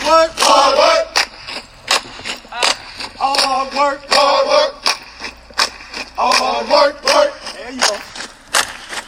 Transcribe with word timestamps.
Hard 0.00 0.30
work. 0.30 0.38
Hard 0.38 0.74
work. 0.78 1.08
Uh, 2.52 2.74
hard 3.18 3.68
work. 3.74 4.00
Hard 4.08 4.46
work. 4.46 4.74
Hard 6.16 6.68
work. 6.68 6.96
Work. 7.04 7.32
There 7.54 7.72
you 7.72 7.80
go. 7.80 7.96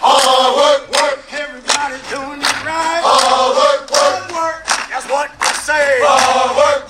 Hard 0.00 0.56
work. 0.56 0.82
Work. 0.90 1.18
Everybody 1.32 1.96
doing 2.11 2.40
it 2.42 2.64
right. 2.66 3.03
Hard 3.06 3.54
work. 3.56 3.90
Work. 3.90 4.32
Work. 4.34 4.66
That's 4.90 5.06
what 5.08 5.30
they 5.38 5.54
say. 5.62 6.00
Hard 6.03 6.57
work. 6.57 6.57
Work. 6.57 6.66
Hard 6.66 6.89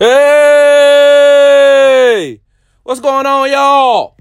Hey! 0.00 1.20
What's 2.84 3.00
going 3.00 3.26
on, 3.26 3.50
y'all? 3.50 4.16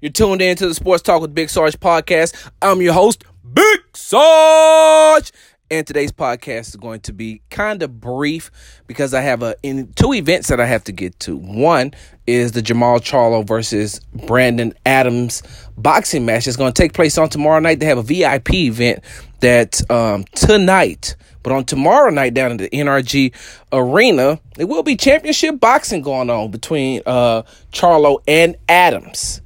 You're 0.00 0.12
tuned 0.12 0.40
in 0.40 0.56
to 0.56 0.66
the 0.66 0.74
Sports 0.74 1.02
Talk 1.02 1.20
with 1.20 1.34
Big 1.34 1.50
Sarge 1.50 1.78
podcast. 1.78 2.50
I'm 2.62 2.80
your 2.80 2.94
host, 2.94 3.22
Big 3.52 3.80
Sarge. 3.94 5.30
And 5.72 5.86
today's 5.86 6.10
podcast 6.10 6.70
is 6.70 6.76
going 6.76 6.98
to 7.02 7.12
be 7.12 7.42
kind 7.48 7.80
of 7.84 8.00
brief 8.00 8.50
because 8.88 9.14
I 9.14 9.20
have 9.20 9.44
a 9.44 9.54
in 9.62 9.92
two 9.92 10.12
events 10.14 10.48
that 10.48 10.58
I 10.58 10.66
have 10.66 10.82
to 10.84 10.92
get 10.92 11.20
to. 11.20 11.36
One 11.36 11.94
is 12.26 12.50
the 12.50 12.60
Jermall 12.60 12.98
Charlo 12.98 13.46
versus 13.46 14.00
Brandon 14.12 14.74
Adams 14.84 15.44
boxing 15.78 16.26
match. 16.26 16.48
It's 16.48 16.56
going 16.56 16.72
to 16.72 16.82
take 16.82 16.92
place 16.92 17.16
on 17.18 17.28
tomorrow 17.28 17.60
night. 17.60 17.78
They 17.78 17.86
have 17.86 17.98
a 17.98 18.02
VIP 18.02 18.54
event 18.54 19.04
that 19.38 19.88
um, 19.88 20.24
tonight, 20.34 21.14
but 21.44 21.52
on 21.52 21.64
tomorrow 21.64 22.10
night 22.10 22.34
down 22.34 22.50
in 22.50 22.56
the 22.56 22.68
NRG 22.70 23.32
Arena, 23.72 24.40
there 24.56 24.66
will 24.66 24.82
be 24.82 24.96
championship 24.96 25.60
boxing 25.60 26.02
going 26.02 26.30
on 26.30 26.50
between 26.50 27.00
uh, 27.06 27.42
Charlo 27.72 28.18
and 28.26 28.56
Adams. 28.68 29.40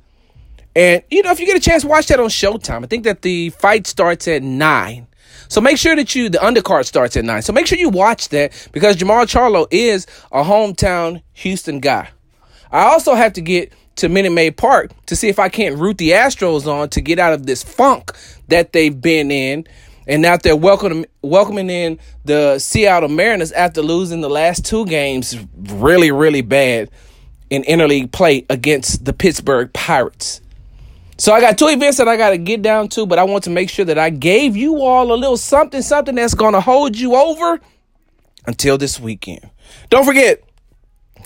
And 0.75 1.03
you 1.11 1.23
know, 1.23 1.33
if 1.33 1.39
you 1.39 1.45
get 1.45 1.59
a 1.59 1.61
chance, 1.61 1.85
watch 1.85 2.07
that 2.07 2.19
on 2.19 2.31
Showtime. 2.31 2.83
I 2.83 2.87
think 2.87 3.05
that 3.05 3.21
the 3.21 3.51
fight 3.51 3.87
starts 3.87 4.27
at 4.27 4.43
nine. 4.43 5.07
So 5.55 5.61
make 5.61 5.79
sure 5.79 5.95
that 5.95 6.17
you 6.17 6.29
the 6.29 6.39
undercard 6.39 6.85
starts 6.85 7.17
at 7.17 7.25
nine. 7.25 7.41
So 7.41 7.53
make 7.53 7.69
sure 7.69 7.79
you 7.79 7.89
watch 7.89 8.31
that 8.31 8.69
because 8.73 8.97
Jermall 8.97 9.23
Charlo 9.27 9.69
is 9.71 10.05
a 10.33 10.43
hometown 10.43 11.23
Houston 11.35 11.79
guy. 11.79 12.09
I 12.73 12.87
also 12.87 13.15
have 13.15 13.35
to 13.35 13.41
get 13.41 13.73
to 13.97 14.09
Minute 14.09 14.33
Maid 14.33 14.57
Park 14.57 14.91
to 15.07 15.15
see 15.15 15.29
if 15.29 15.39
I 15.39 15.49
can't 15.49 15.79
root 15.79 15.99
the 15.99 16.11
Astros 16.11 16.67
on 16.67 16.89
to 16.89 17.01
get 17.01 17.21
out 17.21 17.35
of 17.35 17.47
this 17.47 17.63
funk 17.63 18.11
that 18.49 18.73
they've 18.73 19.01
been 19.01 19.31
in. 19.31 19.65
And 20.09 20.23
now 20.23 20.39
they're 20.39 20.57
welcoming 20.57 21.07
welcoming 21.23 21.71
in 21.71 22.01
the 22.25 22.59
Seattle 22.59 23.09
Mariners 23.09 23.53
after 23.53 23.81
losing 23.81 24.23
the 24.23 24.29
last 24.29 24.65
two 24.67 24.85
games 24.87 25.37
really, 25.57 26.11
really 26.11 26.43
bad 26.43 26.91
in 27.49 27.63
interleague 27.63 28.11
play 28.11 28.45
against 28.51 29.05
the 29.05 29.13
Pittsburgh 29.13 29.73
Pirates. 29.73 30.41
So 31.17 31.33
I 31.33 31.41
got 31.41 31.57
two 31.57 31.69
events 31.69 31.99
that 31.99 32.09
I 32.09 32.17
got 32.17 32.31
to 32.31 32.39
get 32.39 32.63
down 32.63 32.89
to, 32.89 33.07
but 33.07 33.19
I 33.19 33.25
want 33.25 33.45
to 33.45 33.51
make 33.51 33.71
sure 33.71 33.85
that 33.85 33.99
I 33.99 34.11
gave 34.11 34.57
you 34.57 34.83
all 34.83 35.13
a 35.13 35.15
little 35.15 35.37
something, 35.37 35.81
something 35.81 36.15
that's 36.15 36.35
going 36.35 36.55
to 36.55 36.61
hold 36.61 36.97
you 36.99 37.15
over 37.15 37.61
until 38.47 38.77
this 38.79 38.99
weekend. 38.99 39.49
Don't 39.91 40.05
forget, 40.05 40.43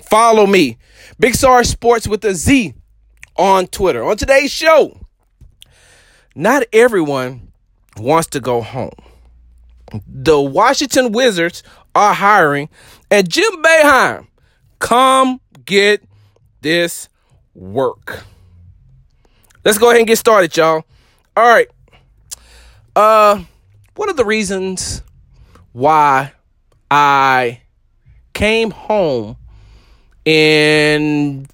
follow 0.02 0.46
me, 0.46 0.76
Big 1.18 1.34
Sarge 1.34 1.66
Sports 1.66 2.06
with 2.06 2.24
a 2.24 2.34
Z 2.34 2.74
on 3.36 3.66
Twitter. 3.66 4.04
On 4.04 4.16
today's 4.16 4.50
show, 4.50 5.00
not 6.34 6.64
everyone 6.72 7.52
wants 7.96 8.28
to 8.28 8.40
go 8.40 8.60
home. 8.60 8.92
The 10.06 10.38
Washington 10.38 11.12
Wizards 11.12 11.62
are 11.94 12.12
hiring, 12.12 12.68
and 13.10 13.28
Jim 13.28 13.62
Boeheim, 13.62 14.26
come 14.78 15.40
get 15.64 16.04
this 16.60 17.08
work. 17.54 18.24
Let's 19.64 19.78
go 19.78 19.88
ahead 19.88 19.98
and 19.98 20.06
get 20.06 20.18
started, 20.18 20.56
y'all. 20.56 20.84
All 21.36 21.48
right. 21.48 21.68
Uh, 22.94 23.42
what 23.96 24.08
are 24.08 24.14
the 24.14 24.24
reasons 24.24 25.02
why 25.72 26.32
I 26.90 27.62
came 28.32 28.70
home 28.70 29.36
in 30.24 31.46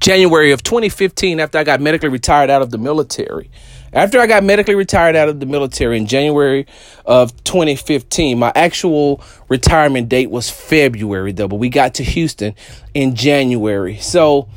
January 0.00 0.52
of 0.52 0.62
2015 0.62 1.40
after 1.40 1.58
I 1.58 1.64
got 1.64 1.80
medically 1.80 2.08
retired 2.08 2.48
out 2.48 2.62
of 2.62 2.70
the 2.70 2.78
military? 2.78 3.50
After 3.92 4.20
I 4.20 4.26
got 4.26 4.44
medically 4.44 4.74
retired 4.76 5.16
out 5.16 5.28
of 5.28 5.40
the 5.40 5.46
military 5.46 5.98
in 5.98 6.06
January 6.06 6.66
of 7.04 7.42
2015, 7.44 8.38
my 8.38 8.52
actual 8.54 9.20
retirement 9.48 10.08
date 10.08 10.30
was 10.30 10.48
February, 10.48 11.32
though, 11.32 11.48
but 11.48 11.56
we 11.56 11.68
got 11.68 11.94
to 11.94 12.04
Houston 12.04 12.54
in 12.94 13.14
January. 13.16 13.96
So, 13.96 14.48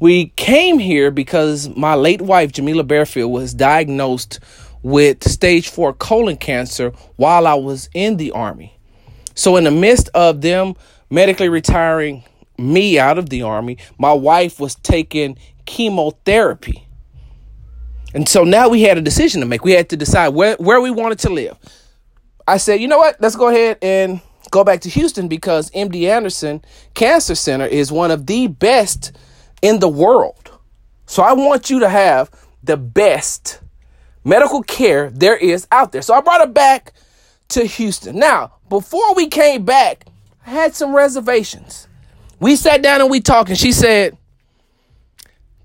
we 0.00 0.26
came 0.36 0.78
here 0.78 1.10
because 1.10 1.68
my 1.70 1.94
late 1.94 2.22
wife, 2.22 2.52
Jamila 2.52 2.84
Bearfield, 2.84 3.30
was 3.30 3.54
diagnosed 3.54 4.40
with 4.82 5.28
stage 5.28 5.68
four 5.68 5.92
colon 5.92 6.36
cancer 6.36 6.90
while 7.16 7.46
I 7.46 7.54
was 7.54 7.88
in 7.94 8.16
the 8.16 8.32
Army. 8.32 8.78
So, 9.34 9.56
in 9.56 9.64
the 9.64 9.70
midst 9.70 10.10
of 10.14 10.42
them 10.42 10.74
medically 11.10 11.48
retiring 11.48 12.24
me 12.58 12.98
out 12.98 13.18
of 13.18 13.30
the 13.30 13.42
Army, 13.42 13.78
my 13.98 14.12
wife 14.12 14.60
was 14.60 14.74
taking 14.76 15.38
chemotherapy. 15.64 16.86
And 18.14 18.28
so 18.28 18.44
now 18.44 18.68
we 18.68 18.82
had 18.82 18.96
a 18.96 19.00
decision 19.00 19.40
to 19.40 19.46
make. 19.46 19.64
We 19.64 19.72
had 19.72 19.88
to 19.88 19.96
decide 19.96 20.28
where, 20.28 20.54
where 20.56 20.80
we 20.80 20.90
wanted 20.90 21.18
to 21.20 21.30
live. 21.30 21.58
I 22.46 22.58
said, 22.58 22.80
you 22.80 22.86
know 22.86 22.98
what? 22.98 23.20
Let's 23.20 23.34
go 23.34 23.48
ahead 23.48 23.78
and 23.82 24.20
go 24.50 24.62
back 24.62 24.82
to 24.82 24.88
Houston 24.88 25.26
because 25.26 25.70
MD 25.70 26.08
Anderson 26.08 26.62
Cancer 26.94 27.34
Center 27.34 27.66
is 27.66 27.90
one 27.90 28.12
of 28.12 28.26
the 28.26 28.46
best 28.46 29.12
in 29.64 29.78
the 29.78 29.88
world. 29.88 30.50
So 31.06 31.22
I 31.22 31.32
want 31.32 31.70
you 31.70 31.80
to 31.80 31.88
have 31.88 32.30
the 32.62 32.76
best 32.76 33.60
medical 34.22 34.62
care 34.62 35.08
there 35.08 35.36
is 35.36 35.66
out 35.72 35.90
there. 35.90 36.02
So 36.02 36.12
I 36.12 36.20
brought 36.20 36.42
her 36.42 36.52
back 36.52 36.92
to 37.48 37.64
Houston. 37.64 38.18
Now, 38.18 38.52
before 38.68 39.14
we 39.14 39.26
came 39.26 39.64
back, 39.64 40.04
I 40.46 40.50
had 40.50 40.74
some 40.74 40.94
reservations. 40.94 41.88
We 42.40 42.56
sat 42.56 42.82
down 42.82 43.00
and 43.00 43.10
we 43.10 43.20
talked, 43.20 43.48
and 43.48 43.58
she 43.58 43.72
said, 43.72 44.18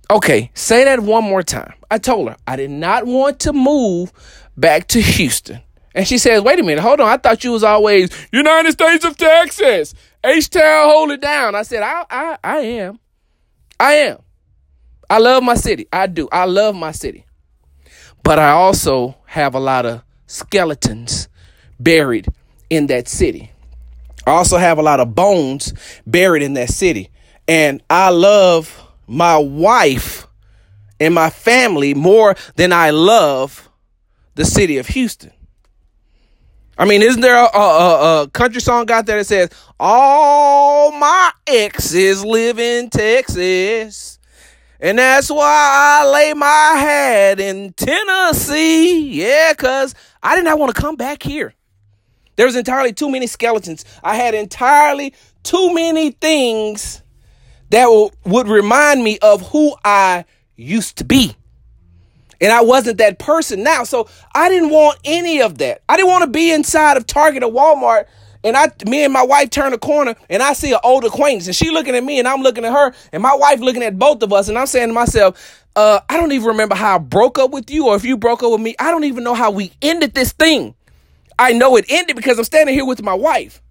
Okay, 0.10 0.50
say 0.54 0.86
that 0.86 1.02
one 1.02 1.26
more 1.26 1.44
time. 1.44 1.74
I 1.92 1.98
told 1.98 2.30
her 2.30 2.38
I 2.48 2.56
did 2.56 2.72
not 2.72 3.06
want 3.06 3.42
to 3.42 3.52
move 3.52 4.14
back 4.56 4.88
to 4.90 5.02
Houston. 5.02 5.60
And 5.94 6.08
she 6.08 6.18
says, 6.18 6.42
Wait 6.42 6.58
a 6.58 6.64
minute, 6.64 6.82
hold 6.82 7.02
on. 7.02 7.10
I 7.10 7.18
thought 7.18 7.44
you 7.44 7.52
was 7.52 7.66
always 7.66 8.10
United 8.32 8.72
States 8.72 9.04
of 9.04 9.18
Texas. 9.18 9.94
H 10.24 10.50
Town, 10.50 10.90
hold 10.90 11.12
it 11.12 11.20
down. 11.20 11.54
I 11.54 11.64
said, 11.64 11.84
I, 11.84 12.06
I, 12.10 12.38
I 12.42 12.58
am. 12.60 13.00
I 13.80 13.94
am. 13.94 14.20
I 15.10 15.20
love 15.20 15.44
my 15.44 15.56
city. 15.56 15.88
I 15.92 16.08
do. 16.08 16.28
I 16.32 16.46
love 16.46 16.76
my 16.76 16.92
city. 16.92 17.26
But 18.24 18.38
I 18.38 18.52
also 18.52 19.16
have 19.26 19.56
a 19.56 19.60
lot 19.60 19.86
of 19.86 20.04
skeletons 20.28 21.30
buried 21.80 22.28
in 22.70 22.88
that 22.88 23.08
city. 23.08 23.52
I 24.28 24.32
also 24.32 24.58
have 24.58 24.78
a 24.78 24.84
lot 24.84 25.00
of 25.00 25.16
bones 25.16 25.74
buried 26.06 26.44
in 26.44 26.54
that 26.54 26.70
city. 26.70 27.10
And 27.48 27.82
I 27.90 28.10
love 28.10 28.88
my 29.08 29.38
wife 29.38 30.28
and 31.00 31.16
my 31.16 31.30
family 31.30 31.94
more 31.94 32.36
than 32.56 32.72
I 32.72 32.92
love 32.92 33.70
the 34.36 34.46
city 34.46 34.78
of 34.78 34.88
Houston. 34.88 35.32
I 36.80 36.86
mean, 36.86 37.02
isn't 37.02 37.20
there 37.20 37.36
a, 37.36 37.58
a, 37.58 38.22
a, 38.24 38.30
country 38.30 38.62
song 38.62 38.90
out 38.90 39.06
there 39.06 39.18
that 39.18 39.26
says, 39.26 39.50
All 39.78 40.94
my 40.94 41.32
exes 41.46 42.24
live 42.24 42.58
in 42.58 42.90
Texas? 42.90 44.18
And 44.80 44.98
that's 44.98 45.30
why 45.30 46.00
I 46.02 46.10
lay 46.10 46.34
my 46.34 46.78
head 46.80 47.42
in 47.42 47.74
Tennessee. 47.74 49.10
Yeah, 49.10 49.52
because 49.52 49.94
I 50.24 50.38
did 50.38 50.46
not 50.46 50.58
want 50.58 50.74
to 50.74 50.82
come 50.82 50.96
back 50.96 51.22
here. 51.22 51.54
There 52.38 52.46
was 52.46 52.56
entirely 52.56 52.94
too 52.94 53.12
many 53.12 53.28
skeletons. 53.28 53.84
I 54.02 54.16
had 54.16 54.34
entirely 54.34 55.14
too 55.44 55.74
many 55.74 56.12
things 56.12 57.02
that 57.72 57.88
would 58.24 58.48
remind 58.48 59.04
me 59.04 59.20
of 59.22 59.50
who 59.50 59.76
I 59.84 60.24
used 60.56 61.00
to 61.00 61.04
be. 61.04 61.36
And 62.42 62.52
I 62.52 62.62
wasn't 62.62 62.98
that 63.00 63.20
person 63.20 63.64
now. 63.64 63.84
So 63.84 64.08
I 64.34 64.50
didn't 64.50 64.70
want 64.70 65.00
any 65.04 65.42
of 65.42 65.58
that. 65.58 65.82
I 65.90 65.98
didn't 65.98 66.10
want 66.10 66.24
to 66.24 66.30
be 66.30 66.52
inside 66.52 66.98
of 66.98 67.06
Target 67.06 67.44
or 67.44 67.52
Walmart. 67.52 68.06
And 68.44 68.56
I, 68.56 68.72
me 68.88 69.04
and 69.04 69.12
my 69.12 69.24
wife 69.24 69.50
turn 69.50 69.74
a 69.74 69.78
corner 69.78 70.16
and 70.30 70.42
I 70.42 70.54
see 70.54 70.72
an 70.72 70.80
old 70.84 71.04
acquaintance 71.04 71.48
and 71.48 71.56
she 71.56 71.72
looking 71.72 71.96
at 71.96 72.04
me 72.04 72.20
and 72.20 72.28
I'm 72.28 72.42
looking 72.42 72.64
at 72.64 72.72
her 72.72 72.94
and 73.12 73.22
my 73.22 73.36
wife 73.36 73.60
looking 73.60 73.84
at 73.84 74.00
both 74.00 74.24
of 74.24 74.32
us. 74.32 74.48
And 74.48 74.58
I'm 74.58 74.68
saying 74.68 74.88
to 74.88 74.94
myself, 74.94 75.66
uh, 75.76 76.00
I 76.10 76.16
don't 76.18 76.32
even 76.32 76.48
remember 76.48 76.76
how 76.76 76.96
I 76.96 76.98
broke 77.00 77.38
up 77.38 77.52
with 77.52 77.70
you 77.70 77.88
or 77.88 77.96
if 77.96 78.06
you 78.06 78.16
broke 78.16 78.42
up 78.42 78.52
with 78.52 78.62
me. 78.62 78.76
I 78.80 78.92
don't 78.92 79.04
even 79.04 79.26
know 79.26 79.34
how 79.34 79.52
we 79.52 79.74
ended 79.82 80.14
this 80.14 80.32
thing. 80.32 80.74
I 81.38 81.52
know 81.52 81.76
it 81.76 81.86
ended 81.90 82.16
because 82.16 82.38
I'm 82.38 82.46
standing 82.46 82.74
here 82.74 82.86
with 82.86 83.02
my 83.02 83.14
wife. 83.14 83.62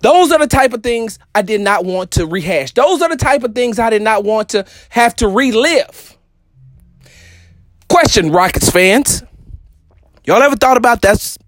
Those 0.00 0.30
are 0.30 0.38
the 0.38 0.46
type 0.46 0.72
of 0.72 0.82
things 0.82 1.18
I 1.34 1.42
did 1.42 1.60
not 1.60 1.84
want 1.84 2.12
to 2.12 2.26
rehash. 2.26 2.72
Those 2.74 3.02
are 3.02 3.08
the 3.08 3.16
type 3.16 3.42
of 3.44 3.54
things 3.54 3.78
I 3.78 3.90
did 3.90 4.02
not 4.02 4.24
want 4.24 4.50
to 4.50 4.66
have 4.90 5.16
to 5.16 5.28
relive. 5.28 6.15
Question, 7.88 8.30
Rockets 8.30 8.70
fans. 8.70 9.22
Y'all 10.24 10.42
ever 10.42 10.56
thought 10.56 10.76
about 10.76 11.02
that's 11.02 11.38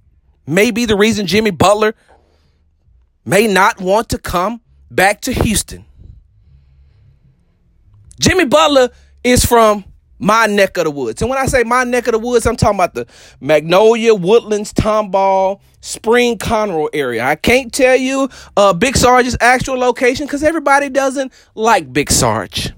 maybe 0.47 0.85
the 0.85 0.97
reason 0.97 1.27
Jimmy 1.27 1.51
Butler 1.51 1.95
may 3.25 3.47
not 3.47 3.81
want 3.81 4.09
to 4.11 4.19
come 4.19 4.61
back 4.91 5.21
to 5.23 5.33
Houston? 5.33 5.85
Jimmy 8.21 8.47
Butler 8.47 8.91
is 9.25 9.45
from 9.45 9.85
my 10.19 10.47
neck 10.47 10.77
of 10.77 10.85
the 10.85 10.91
woods. 10.91 11.23
And 11.23 11.31
when 11.31 11.39
I 11.39 11.47
say 11.47 11.63
my 11.63 11.85
neck 11.85 12.07
of 12.07 12.13
the 12.13 12.19
woods, 12.19 12.47
I'm 12.47 12.57
talking 12.57 12.77
about 12.77 12.95
the 12.95 13.07
Magnolia, 13.41 14.15
Woodlands, 14.15 14.73
Tomball, 14.73 15.61
Spring 15.81 16.39
Conroe 16.39 16.89
area. 16.93 17.25
I 17.25 17.37
can't 17.37 17.73
tell 17.73 17.97
you 17.97 18.29
uh, 18.57 18.73
Big 18.73 18.97
Sarge's 18.97 19.37
actual 19.41 19.79
location 19.79 20.27
because 20.27 20.43
everybody 20.43 20.89
doesn't 20.89 21.33
like 21.55 21.93
Big 21.93 22.11
Sarge. 22.11 22.73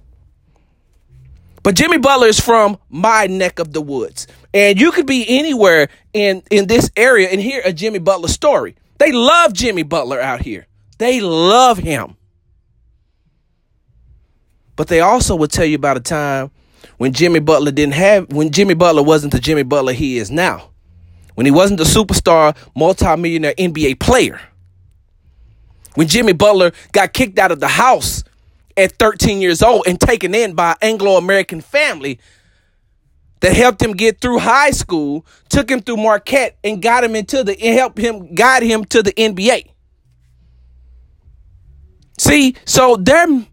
But 1.70 1.76
Jimmy 1.76 1.98
Butler 1.98 2.26
is 2.26 2.40
from 2.40 2.78
my 2.88 3.28
neck 3.28 3.60
of 3.60 3.72
the 3.72 3.80
woods. 3.80 4.26
And 4.52 4.80
you 4.80 4.90
could 4.90 5.06
be 5.06 5.24
anywhere 5.38 5.88
in, 6.12 6.42
in 6.50 6.66
this 6.66 6.90
area 6.96 7.28
and 7.28 7.40
hear 7.40 7.62
a 7.64 7.72
Jimmy 7.72 8.00
Butler 8.00 8.26
story. 8.26 8.74
They 8.98 9.12
love 9.12 9.52
Jimmy 9.52 9.84
Butler 9.84 10.20
out 10.20 10.40
here. 10.40 10.66
They 10.98 11.20
love 11.20 11.78
him. 11.78 12.16
But 14.74 14.88
they 14.88 14.98
also 14.98 15.36
would 15.36 15.52
tell 15.52 15.64
you 15.64 15.76
about 15.76 15.96
a 15.96 16.00
time 16.00 16.50
when 16.96 17.12
Jimmy 17.12 17.38
Butler 17.38 17.70
didn't 17.70 17.94
have 17.94 18.32
when 18.32 18.50
Jimmy 18.50 18.74
Butler 18.74 19.04
wasn't 19.04 19.32
the 19.32 19.38
Jimmy 19.38 19.62
Butler 19.62 19.92
he 19.92 20.18
is 20.18 20.28
now. 20.28 20.70
When 21.36 21.46
he 21.46 21.52
wasn't 21.52 21.78
the 21.78 21.84
superstar 21.84 22.56
multimillionaire 22.74 23.54
NBA 23.54 24.00
player. 24.00 24.40
When 25.94 26.08
Jimmy 26.08 26.32
Butler 26.32 26.72
got 26.90 27.12
kicked 27.12 27.38
out 27.38 27.52
of 27.52 27.60
the 27.60 27.68
house 27.68 28.24
at 28.80 28.92
13 28.92 29.40
years 29.40 29.62
old 29.62 29.86
and 29.86 30.00
taken 30.00 30.34
in 30.34 30.54
by 30.54 30.76
Anglo 30.82 31.16
American 31.16 31.60
family 31.60 32.18
that 33.40 33.54
helped 33.54 33.82
him 33.82 33.92
get 33.92 34.20
through 34.20 34.38
high 34.38 34.70
school, 34.70 35.26
took 35.48 35.70
him 35.70 35.80
through 35.80 35.96
Marquette, 35.96 36.58
and 36.62 36.82
got 36.82 37.04
him 37.04 37.16
into 37.16 37.42
the 37.42 37.52
and 37.60 37.78
helped 37.78 37.98
him 37.98 38.34
guide 38.34 38.62
him 38.62 38.84
to 38.86 39.02
the 39.02 39.12
NBA. 39.12 39.70
See, 42.18 42.54
so 42.66 42.96
there 42.96 43.46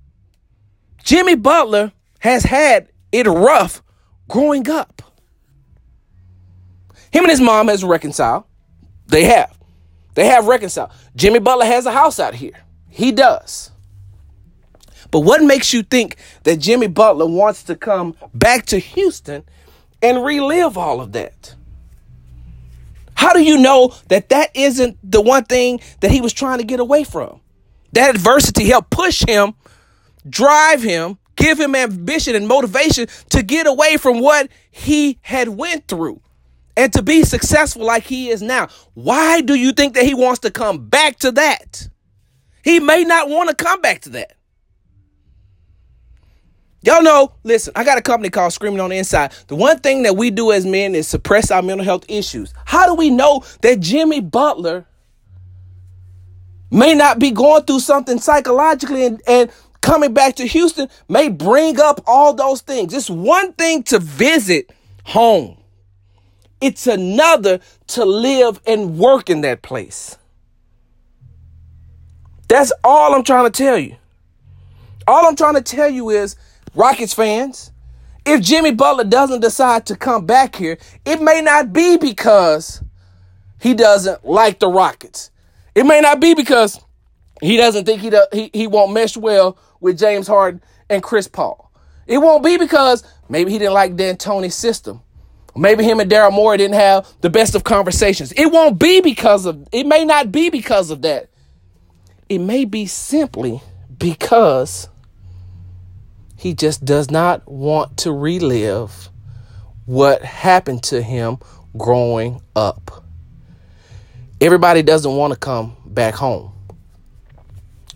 Jimmy 1.04 1.36
Butler 1.36 1.94
has 2.20 2.44
had 2.44 2.90
it 3.12 3.28
rough 3.28 3.82
growing 4.28 4.70
up. 4.70 5.02
Him 7.12 7.24
and 7.24 7.32
his 7.32 7.40
mom 7.40 7.70
has 7.70 7.84
reconciled. 7.84 8.44
They 9.08 9.24
have. 9.24 9.58
They 10.16 10.26
have 10.26 10.48
reconciled. 10.48 10.92
Jimmy 11.16 11.40
Butler 11.40 11.66
has 11.66 11.86
a 11.86 11.92
house 11.92 12.20
out 12.20 12.36
here. 12.36 12.60
He 12.90 13.14
does. 13.14 13.72
But 15.12 15.22
what 15.22 15.42
makes 15.44 15.74
you 15.74 15.84
think 15.84 16.18
that 16.44 16.58
Jimmy 16.58 16.88
Butler 16.88 17.26
wants 17.26 17.64
to 17.64 17.76
come 17.76 18.16
back 18.34 18.66
to 18.68 18.80
Houston 18.80 19.44
and 20.02 20.24
relive 20.24 20.78
all 20.78 21.02
of 21.02 21.14
that? 21.14 21.56
How 23.16 23.34
do 23.34 23.42
you 23.42 23.58
know 23.58 23.96
that 24.10 24.30
that 24.30 24.52
isn't 24.56 24.98
the 25.04 25.22
one 25.22 25.46
thing 25.46 25.80
that 26.02 26.12
he 26.12 26.22
was 26.22 26.34
trying 26.34 26.60
to 26.60 26.64
get 26.64 26.80
away 26.80 27.04
from? 27.04 27.42
That 27.94 28.14
adversity 28.14 28.68
helped 28.68 28.92
push 28.92 29.24
him, 29.28 29.56
drive 30.30 30.84
him, 30.84 31.18
give 31.36 31.60
him 31.60 31.74
ambition 31.74 32.36
and 32.36 32.48
motivation 32.48 33.08
to 33.30 33.42
get 33.42 33.66
away 33.66 33.98
from 33.98 34.20
what 34.20 34.50
he 34.70 35.18
had 35.22 35.50
went 35.50 35.88
through 35.88 36.22
and 36.76 36.94
to 36.94 37.02
be 37.02 37.24
successful 37.24 37.86
like 37.86 38.04
he 38.04 38.30
is 38.30 38.42
now. 38.42 38.68
Why 38.94 39.42
do 39.42 39.56
you 39.56 39.72
think 39.72 39.96
that 39.96 40.06
he 40.06 40.14
wants 40.14 40.42
to 40.42 40.52
come 40.52 40.88
back 40.88 41.18
to 41.20 41.32
that? 41.32 41.90
He 42.64 42.80
may 42.80 43.04
not 43.04 43.30
want 43.30 43.50
to 43.50 43.56
come 43.56 43.82
back 43.82 44.02
to 44.02 44.10
that. 44.12 44.37
Y'all 46.88 47.04
know, 47.04 47.34
listen, 47.44 47.74
I 47.76 47.84
got 47.84 47.98
a 47.98 48.02
company 48.02 48.30
called 48.30 48.54
Screaming 48.54 48.80
on 48.80 48.92
the 48.92 48.96
Inside. 48.96 49.34
The 49.48 49.58
one 49.58 49.78
thing 49.80 50.04
that 50.04 50.16
we 50.16 50.32
do 50.32 50.54
as 50.54 50.66
men 50.66 50.96
is 50.96 51.06
suppress 51.06 51.52
our 51.52 51.62
mental 51.62 51.84
health 51.84 52.06
issues. 52.08 52.54
How 52.64 52.86
do 52.86 52.94
we 52.94 53.10
know 53.10 53.44
that 53.62 53.82
Jimmy 53.82 54.22
Butler 54.22 54.86
may 56.72 56.94
not 56.96 57.20
be 57.20 57.32
going 57.32 57.66
through 57.66 57.82
something 57.82 58.20
psychologically 58.20 59.06
and, 59.06 59.22
and 59.28 59.52
coming 59.82 60.14
back 60.14 60.38
to 60.38 60.48
Houston 60.48 60.88
may 61.10 61.28
bring 61.28 61.78
up 61.78 62.00
all 62.08 62.34
those 62.34 62.62
things. 62.62 62.94
It's 62.94 63.10
one 63.10 63.52
thing 63.52 63.84
to 63.84 64.00
visit 64.00 64.72
home. 65.04 65.58
It's 66.62 66.88
another 66.88 67.60
to 67.88 68.06
live 68.06 68.62
and 68.66 68.98
work 68.98 69.30
in 69.30 69.42
that 69.42 69.62
place. 69.62 70.18
That's 72.48 72.72
all 72.82 73.14
I'm 73.14 73.26
trying 73.26 73.52
to 73.52 73.52
tell 73.52 73.78
you. 73.78 73.98
All 75.06 75.28
I'm 75.28 75.36
trying 75.36 75.56
to 75.56 75.62
tell 75.62 75.90
you 75.90 76.12
is, 76.12 76.38
Rockets 76.76 77.14
fans, 77.14 77.72
if 78.26 78.42
Jimmy 78.42 78.72
Butler 78.72 79.06
doesn't 79.06 79.40
decide 79.40 79.86
to 79.88 79.96
come 79.96 80.26
back 80.26 80.56
here, 80.56 80.78
it 81.06 81.22
may 81.22 81.42
not 81.42 81.72
be 81.72 81.98
because 81.98 82.84
he 83.60 83.74
doesn't 83.74 84.26
like 84.26 84.60
the 84.60 84.68
Rockets. 84.68 85.32
It 85.74 85.86
may 85.86 86.02
not 86.02 86.20
be 86.20 86.34
because 86.34 86.80
he 87.42 87.58
doesn't 87.58 87.86
think 87.86 88.02
he, 88.02 88.10
do, 88.10 88.26
he, 88.34 88.50
he 88.54 88.68
won't 88.68 88.94
mesh 88.94 89.16
well 89.16 89.58
with 89.80 89.98
James 89.98 90.28
Harden 90.28 90.62
and 90.90 91.02
Chris 91.02 91.28
Paul. 91.28 91.72
It 92.06 92.18
won't 92.18 92.44
be 92.44 92.58
because 92.58 93.04
maybe 93.30 93.52
he 93.52 93.60
didn't 93.60 93.74
like 93.74 93.96
D'Antoni's 93.96 94.56
system. 94.56 95.02
Maybe 95.56 95.84
him 95.84 96.00
and 96.00 96.10
Daryl 96.10 96.32
Morey 96.32 96.58
didn't 96.58 96.76
have 96.76 97.08
the 97.22 97.30
best 97.30 97.56
of 97.56 97.64
conversations. 97.64 98.32
It 98.34 98.52
won't 98.52 98.80
be 98.80 99.02
because 99.02 99.46
of, 99.46 99.68
it 99.72 99.88
may 99.88 100.06
not 100.06 100.32
be 100.32 100.50
because 100.50 100.92
of 100.92 101.02
that. 101.02 101.30
It 102.30 102.40
may 102.40 102.66
be 102.66 102.86
simply 102.86 103.62
because 103.98 104.90
he 106.38 106.54
just 106.54 106.86
does 106.86 107.12
not 107.12 107.46
want 107.52 107.98
to 107.98 108.12
relive 108.12 109.10
what 109.86 110.22
happened 110.22 110.84
to 110.84 111.02
him 111.02 111.40
growing 111.76 112.42
up. 112.56 113.04
Everybody 114.40 114.84
doesn't 114.84 115.16
want 115.16 115.34
to 115.34 115.40
come 115.40 115.76
back 115.86 116.14
home. 116.14 116.54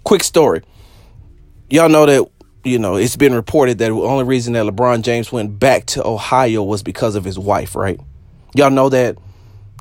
Quick 0.03 0.23
story. 0.23 0.63
Y'all 1.69 1.87
know 1.87 2.05
that, 2.07 2.27
you 2.63 2.79
know, 2.79 2.95
it's 2.95 3.15
been 3.15 3.33
reported 3.33 3.77
that 3.77 3.89
the 3.89 4.01
only 4.01 4.23
reason 4.23 4.53
that 4.53 4.65
LeBron 4.65 5.03
James 5.03 5.31
went 5.31 5.59
back 5.59 5.85
to 5.87 6.05
Ohio 6.05 6.63
was 6.63 6.81
because 6.81 7.15
of 7.15 7.23
his 7.23 7.37
wife, 7.37 7.75
right? 7.75 7.99
Y'all 8.55 8.71
know 8.71 8.89
that 8.89 9.17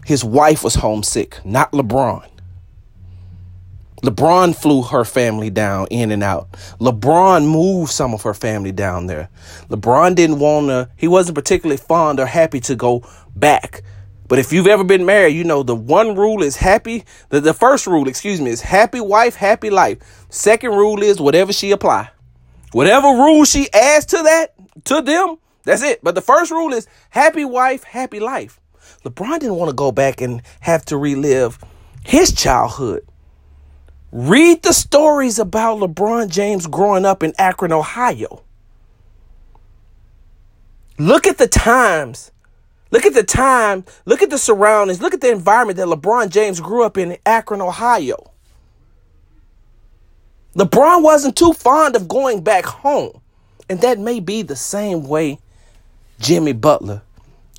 his 0.05 0.23
wife 0.23 0.63
was 0.63 0.75
homesick, 0.75 1.45
not 1.45 1.73
LeBron. 1.73 2.29
LeBron 4.03 4.57
flew 4.57 4.83
her 4.83 5.05
family 5.05 5.51
down 5.51 5.87
in 5.91 6.11
and 6.11 6.23
out. 6.23 6.53
LeBron 6.81 7.47
moved 7.47 7.93
some 7.93 8.15
of 8.15 8.23
her 8.23 8.35
family 8.35 8.73
down 8.73 9.07
there. 9.07 9.29
LeBron 9.69 10.15
didn't 10.15 10.39
want 10.39 10.69
to, 10.69 10.89
he 10.97 11.07
wasn't 11.07 11.35
particularly 11.35 11.77
fond 11.77 12.19
or 12.19 12.27
happy 12.27 12.61
to 12.61 12.75
go 12.75 13.05
back. 13.37 13.83
But 14.27 14.39
if 14.39 14.53
you've 14.53 14.69
ever 14.69 14.85
been 14.85 15.05
married, 15.05 15.35
you 15.35 15.45
know 15.45 15.63
the 15.63 15.75
one 15.75 16.15
rule 16.15 16.43
is 16.43 16.57
happy. 16.57 17.05
The, 17.31 17.41
the 17.41 17.53
first 17.53 17.87
rule, 17.87 18.09
excuse 18.09 18.41
me, 18.41 18.51
is 18.51 18.61
happy 18.61 19.01
wife, 19.01 19.35
happy 19.35 19.71
life. 19.71 19.99
Second 20.31 20.71
rule 20.71 21.03
is 21.03 21.21
whatever 21.21 21.53
she 21.53 21.73
apply. 21.73 22.11
Whatever 22.73 23.09
rule 23.09 23.45
she 23.45 23.69
adds 23.73 24.07
to 24.07 24.17
that, 24.23 24.55
to 24.85 25.03
them, 25.03 25.37
that's 25.65 25.83
it. 25.83 26.03
But 26.03 26.15
the 26.15 26.21
first 26.21 26.53
rule 26.53 26.73
is 26.73 26.87
happy 27.11 27.45
wife, 27.45 27.83
happy 27.83 28.21
life. 28.21 28.61
LeBron 29.05 29.41
didn't 29.41 29.57
want 29.57 29.71
to 29.71 29.75
go 29.75 29.91
back 29.93 30.21
and 30.21 30.43
have 30.61 30.85
to 30.87 30.97
relive 30.97 31.59
his 32.05 32.33
childhood. 32.33 33.05
Read 34.13 34.63
the 34.63 34.73
stories 34.73 35.39
about 35.39 35.79
LeBron 35.79 36.29
James 36.29 36.67
growing 36.67 37.05
up 37.05 37.23
in 37.23 37.33
Akron, 37.39 37.73
Ohio. 37.73 38.43
Look 40.99 41.27
at 41.27 41.39
the 41.39 41.49
times 41.49 42.33
Look 42.91 43.07
at 43.07 43.15
the 43.15 43.23
time, 43.23 43.85
look 44.05 44.23
at 44.23 44.31
the 44.31 44.39
surroundings, 44.39 45.01
look 45.01 45.15
at 45.15 45.21
the 45.21 45.31
environment 45.31 45.77
that 45.77 45.87
LeBron 45.87 46.31
James 46.31 46.61
grew 46.61 46.85
up 46.85 46.99
in 46.99 47.17
Akron, 47.25 47.61
Ohio. 47.61 48.33
LeBron 50.57 51.03
wasn't 51.03 51.37
too 51.37 51.53
fond 51.53 51.95
of 51.95 52.09
going 52.09 52.43
back 52.43 52.65
home. 52.65 53.21
And 53.69 53.81
that 53.83 54.01
may 54.01 54.19
be 54.19 54.43
the 54.43 54.57
same 54.57 55.07
way 55.07 55.39
Jimmy 56.19 56.53
Butler 56.53 57.03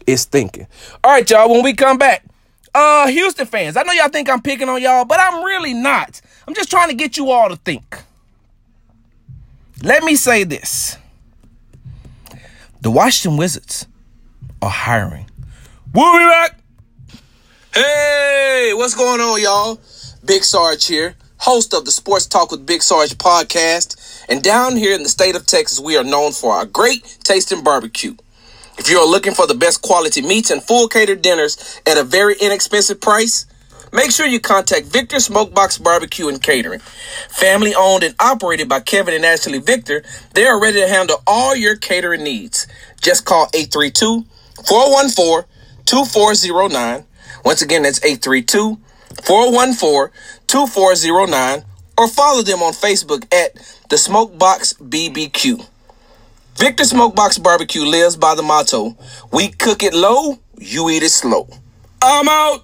is 0.06 0.26
thinking. 0.26 0.68
All 1.02 1.12
right, 1.12 1.30
y'all, 1.30 1.50
when 1.50 1.64
we 1.64 1.74
come 1.74 1.98
back, 1.98 2.26
uh, 2.74 3.08
Houston 3.08 3.46
fans, 3.46 3.78
I 3.78 3.84
know 3.84 3.92
y'all 3.94 4.10
think 4.10 4.30
I'm 4.30 4.42
picking 4.42 4.70
on 4.70 4.82
y'all, 4.82 5.06
but 5.06 5.20
I'm 5.20 5.44
really 5.44 5.74
not. 5.74 6.22
I'm 6.48 6.54
just 6.54 6.70
trying 6.70 6.90
to 6.90 6.96
get 6.96 7.18
you 7.18 7.32
all 7.32 7.50
to 7.50 7.56
think. 7.56 7.98
Let 9.84 10.04
me 10.04 10.16
say 10.16 10.44
this 10.44 10.98
the 12.82 12.92
Washington 12.92 13.38
Wizards 13.38 13.88
are 14.62 14.70
hiring. 14.70 15.30
We'll 15.94 16.14
be 16.14 16.26
back. 16.26 16.60
Hey, 17.74 18.72
what's 18.76 18.96
going 18.96 19.22
on, 19.22 19.42
y'all? 19.42 19.80
Big 20.26 20.44
Sarge 20.44 20.86
here, 20.86 21.16
host 21.38 21.74
of 21.74 21.86
the 21.86 21.92
Sports 21.92 22.28
Talk 22.28 22.52
with 22.52 22.66
Big 22.66 22.82
Sarge 22.84 23.18
podcast. 23.18 24.26
And 24.30 24.44
down 24.44 24.76
here 24.78 24.96
in 24.96 25.04
the 25.04 25.10
state 25.10 25.36
of 25.36 25.46
Texas, 25.46 25.80
we 25.80 25.98
are 25.98 26.04
known 26.04 26.32
for 26.32 26.54
our 26.54 26.66
great 26.66 27.18
tasting 27.24 27.64
barbecue. 27.64 28.16
If 28.82 28.90
you 28.90 28.98
are 28.98 29.06
looking 29.06 29.36
for 29.36 29.46
the 29.46 29.54
best 29.54 29.84
quality 29.84 30.24
meats 30.24 30.50
and 30.50 30.64
full 30.64 30.88
catered 30.88 31.22
dinners 31.22 31.80
at 31.86 32.00
a 32.00 32.04
very 32.04 32.34
inexpensive 32.42 33.00
price, 33.00 33.46
make 33.94 34.10
sure 34.10 34.26
you 34.26 34.40
contact 34.40 34.88
Victor 34.88 35.18
Smokebox 35.18 35.84
Barbecue 35.84 36.28
and 36.28 36.42
Catering. 36.42 36.80
Family 37.30 37.76
owned 37.76 38.04
and 38.04 38.16
operated 38.20 38.68
by 38.68 38.80
Kevin 38.80 39.14
and 39.14 39.24
Ashley 39.24 39.60
Victor, 39.60 40.02
they 40.34 40.48
are 40.48 40.60
ready 40.60 40.80
to 40.82 40.88
handle 40.88 41.22
all 41.28 41.56
your 41.56 41.76
catering 41.76 42.24
needs. 42.24 42.66
Just 43.04 43.24
call 43.24 43.52
832 43.54 44.26
414 44.68 45.48
2409. 45.86 47.06
Once 47.46 47.62
again, 47.62 47.84
that's 47.84 48.04
832 48.04 48.80
414 49.22 50.12
2409. 50.48 51.66
Or 52.00 52.08
follow 52.08 52.42
them 52.42 52.64
on 52.64 52.74
Facebook 52.74 53.32
at 53.32 53.54
The 53.92 53.98
Smokebox 53.98 54.82
BBQ. 54.82 55.68
Victor 56.62 56.84
Smokebox 56.84 57.42
Barbecue 57.42 57.82
lives 57.82 58.16
by 58.16 58.36
the 58.36 58.44
motto 58.44 58.96
We 59.34 59.50
cook 59.50 59.82
it 59.82 59.96
low, 59.96 60.38
you 60.60 60.92
eat 60.92 61.02
it 61.02 61.10
slow. 61.10 61.50
I'm 62.04 62.30
out. 62.30 62.60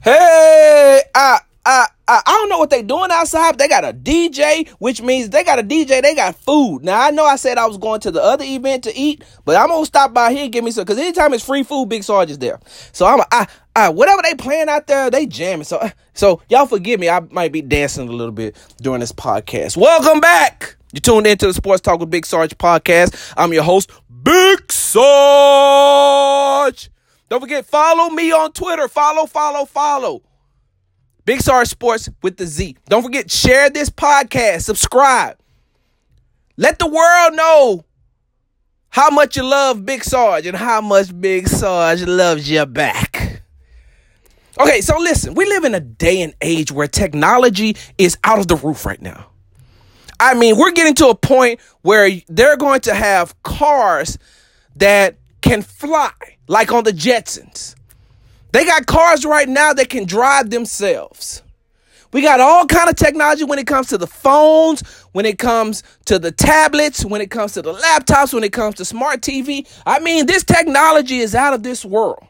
Hey, 0.00 1.02
I, 1.12 1.40
I, 1.66 1.86
I, 2.06 2.22
don't 2.24 2.48
know 2.48 2.60
what 2.60 2.70
they 2.70 2.82
doing 2.82 3.10
outside. 3.10 3.58
They 3.58 3.66
got 3.66 3.84
a 3.84 3.92
DJ, 3.92 4.68
which 4.78 5.02
means 5.02 5.30
they 5.30 5.42
got 5.42 5.58
a 5.58 5.64
DJ. 5.64 6.00
They 6.00 6.14
got 6.14 6.36
food. 6.36 6.84
Now 6.84 7.02
I 7.02 7.10
know 7.10 7.24
I 7.24 7.34
said 7.34 7.58
I 7.58 7.66
was 7.66 7.76
going 7.76 7.98
to 8.02 8.12
the 8.12 8.22
other 8.22 8.44
event 8.44 8.84
to 8.84 8.96
eat, 8.96 9.24
but 9.44 9.56
I'm 9.56 9.66
gonna 9.66 9.84
stop 9.84 10.14
by 10.14 10.32
here 10.32 10.44
and 10.44 10.52
give 10.52 10.62
me 10.62 10.70
some. 10.70 10.84
Because 10.84 10.98
anytime 10.98 11.34
it's 11.34 11.44
free 11.44 11.64
food, 11.64 11.88
Big 11.88 12.04
Sarge 12.04 12.30
is 12.30 12.38
there. 12.38 12.60
So 12.92 13.04
I'm, 13.04 13.20
I, 13.32 13.48
I, 13.74 13.88
whatever 13.88 14.22
they 14.22 14.36
playing 14.36 14.68
out 14.68 14.86
there, 14.86 15.10
they 15.10 15.26
jamming. 15.26 15.64
So, 15.64 15.90
so 16.12 16.40
y'all 16.48 16.66
forgive 16.66 17.00
me. 17.00 17.08
I 17.08 17.18
might 17.18 17.50
be 17.50 17.62
dancing 17.62 18.08
a 18.08 18.12
little 18.12 18.30
bit 18.30 18.54
during 18.80 19.00
this 19.00 19.10
podcast. 19.10 19.76
Welcome 19.76 20.20
back. 20.20 20.76
You 20.94 21.00
tuned 21.00 21.26
into 21.26 21.48
the 21.48 21.54
Sports 21.54 21.80
Talk 21.80 21.98
with 21.98 22.08
Big 22.08 22.24
Sarge 22.24 22.56
podcast. 22.56 23.34
I'm 23.36 23.52
your 23.52 23.64
host, 23.64 23.90
Big 24.22 24.70
Sarge. 24.70 25.02
Don't 27.28 27.40
forget, 27.40 27.66
follow 27.66 28.10
me 28.10 28.30
on 28.30 28.52
Twitter. 28.52 28.86
Follow, 28.86 29.26
follow, 29.26 29.64
follow. 29.64 30.22
Big 31.24 31.40
Sarge 31.40 31.66
Sports 31.66 32.08
with 32.22 32.36
the 32.36 32.46
Z. 32.46 32.76
Don't 32.88 33.02
forget, 33.02 33.28
share 33.28 33.70
this 33.70 33.90
podcast, 33.90 34.62
subscribe. 34.62 35.36
Let 36.56 36.78
the 36.78 36.86
world 36.86 37.34
know 37.34 37.84
how 38.90 39.10
much 39.10 39.36
you 39.36 39.42
love 39.42 39.84
Big 39.84 40.04
Sarge 40.04 40.46
and 40.46 40.56
how 40.56 40.80
much 40.80 41.20
Big 41.20 41.48
Sarge 41.48 42.04
loves 42.04 42.48
you 42.48 42.64
back. 42.66 43.42
Okay, 44.60 44.80
so 44.80 44.96
listen, 45.00 45.34
we 45.34 45.44
live 45.46 45.64
in 45.64 45.74
a 45.74 45.80
day 45.80 46.22
and 46.22 46.36
age 46.40 46.70
where 46.70 46.86
technology 46.86 47.76
is 47.98 48.16
out 48.22 48.38
of 48.38 48.46
the 48.46 48.54
roof 48.54 48.86
right 48.86 49.02
now. 49.02 49.33
I 50.24 50.32
mean, 50.32 50.56
we're 50.56 50.72
getting 50.72 50.94
to 50.94 51.08
a 51.08 51.14
point 51.14 51.60
where 51.82 52.10
they're 52.28 52.56
going 52.56 52.80
to 52.82 52.94
have 52.94 53.40
cars 53.42 54.16
that 54.76 55.16
can 55.42 55.60
fly, 55.60 56.12
like 56.48 56.72
on 56.72 56.84
the 56.84 56.92
Jetsons. 56.92 57.74
They 58.52 58.64
got 58.64 58.86
cars 58.86 59.26
right 59.26 59.46
now 59.46 59.74
that 59.74 59.90
can 59.90 60.06
drive 60.06 60.48
themselves. 60.48 61.42
We 62.10 62.22
got 62.22 62.40
all 62.40 62.64
kind 62.64 62.88
of 62.88 62.96
technology 62.96 63.44
when 63.44 63.58
it 63.58 63.66
comes 63.66 63.88
to 63.88 63.98
the 63.98 64.06
phones, 64.06 64.80
when 65.12 65.26
it 65.26 65.38
comes 65.38 65.82
to 66.06 66.18
the 66.18 66.32
tablets, 66.32 67.04
when 67.04 67.20
it 67.20 67.30
comes 67.30 67.52
to 67.52 67.60
the 67.60 67.74
laptops, 67.74 68.32
when 68.32 68.44
it 68.44 68.52
comes 68.52 68.76
to 68.76 68.86
smart 68.86 69.20
TV. 69.20 69.68
I 69.84 69.98
mean, 69.98 70.24
this 70.24 70.42
technology 70.42 71.18
is 71.18 71.34
out 71.34 71.52
of 71.52 71.62
this 71.62 71.84
world. 71.84 72.26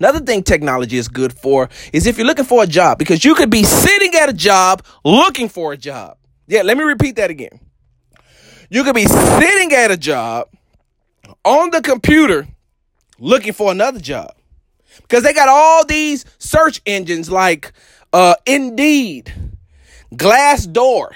Another 0.00 0.20
thing 0.20 0.42
technology 0.42 0.96
is 0.96 1.08
good 1.08 1.34
for 1.34 1.68
is 1.92 2.06
if 2.06 2.16
you're 2.16 2.26
looking 2.26 2.46
for 2.46 2.62
a 2.62 2.66
job, 2.66 2.98
because 2.98 3.26
you 3.26 3.34
could 3.34 3.50
be 3.50 3.64
sitting 3.64 4.14
at 4.14 4.30
a 4.30 4.32
job 4.32 4.82
looking 5.04 5.50
for 5.50 5.74
a 5.74 5.76
job. 5.76 6.16
Yeah, 6.48 6.62
let 6.62 6.78
me 6.78 6.82
repeat 6.82 7.16
that 7.16 7.30
again. 7.30 7.60
You 8.70 8.82
could 8.82 8.94
be 8.94 9.04
sitting 9.04 9.72
at 9.72 9.90
a 9.90 9.98
job 9.98 10.48
on 11.44 11.70
the 11.70 11.82
computer 11.82 12.48
looking 13.18 13.52
for 13.52 13.70
another 13.70 14.00
job 14.00 14.34
because 15.02 15.22
they 15.22 15.34
got 15.34 15.48
all 15.48 15.84
these 15.84 16.24
search 16.38 16.80
engines 16.86 17.30
like 17.30 17.72
uh, 18.14 18.34
Indeed, 18.46 19.30
Glassdoor, 20.14 21.12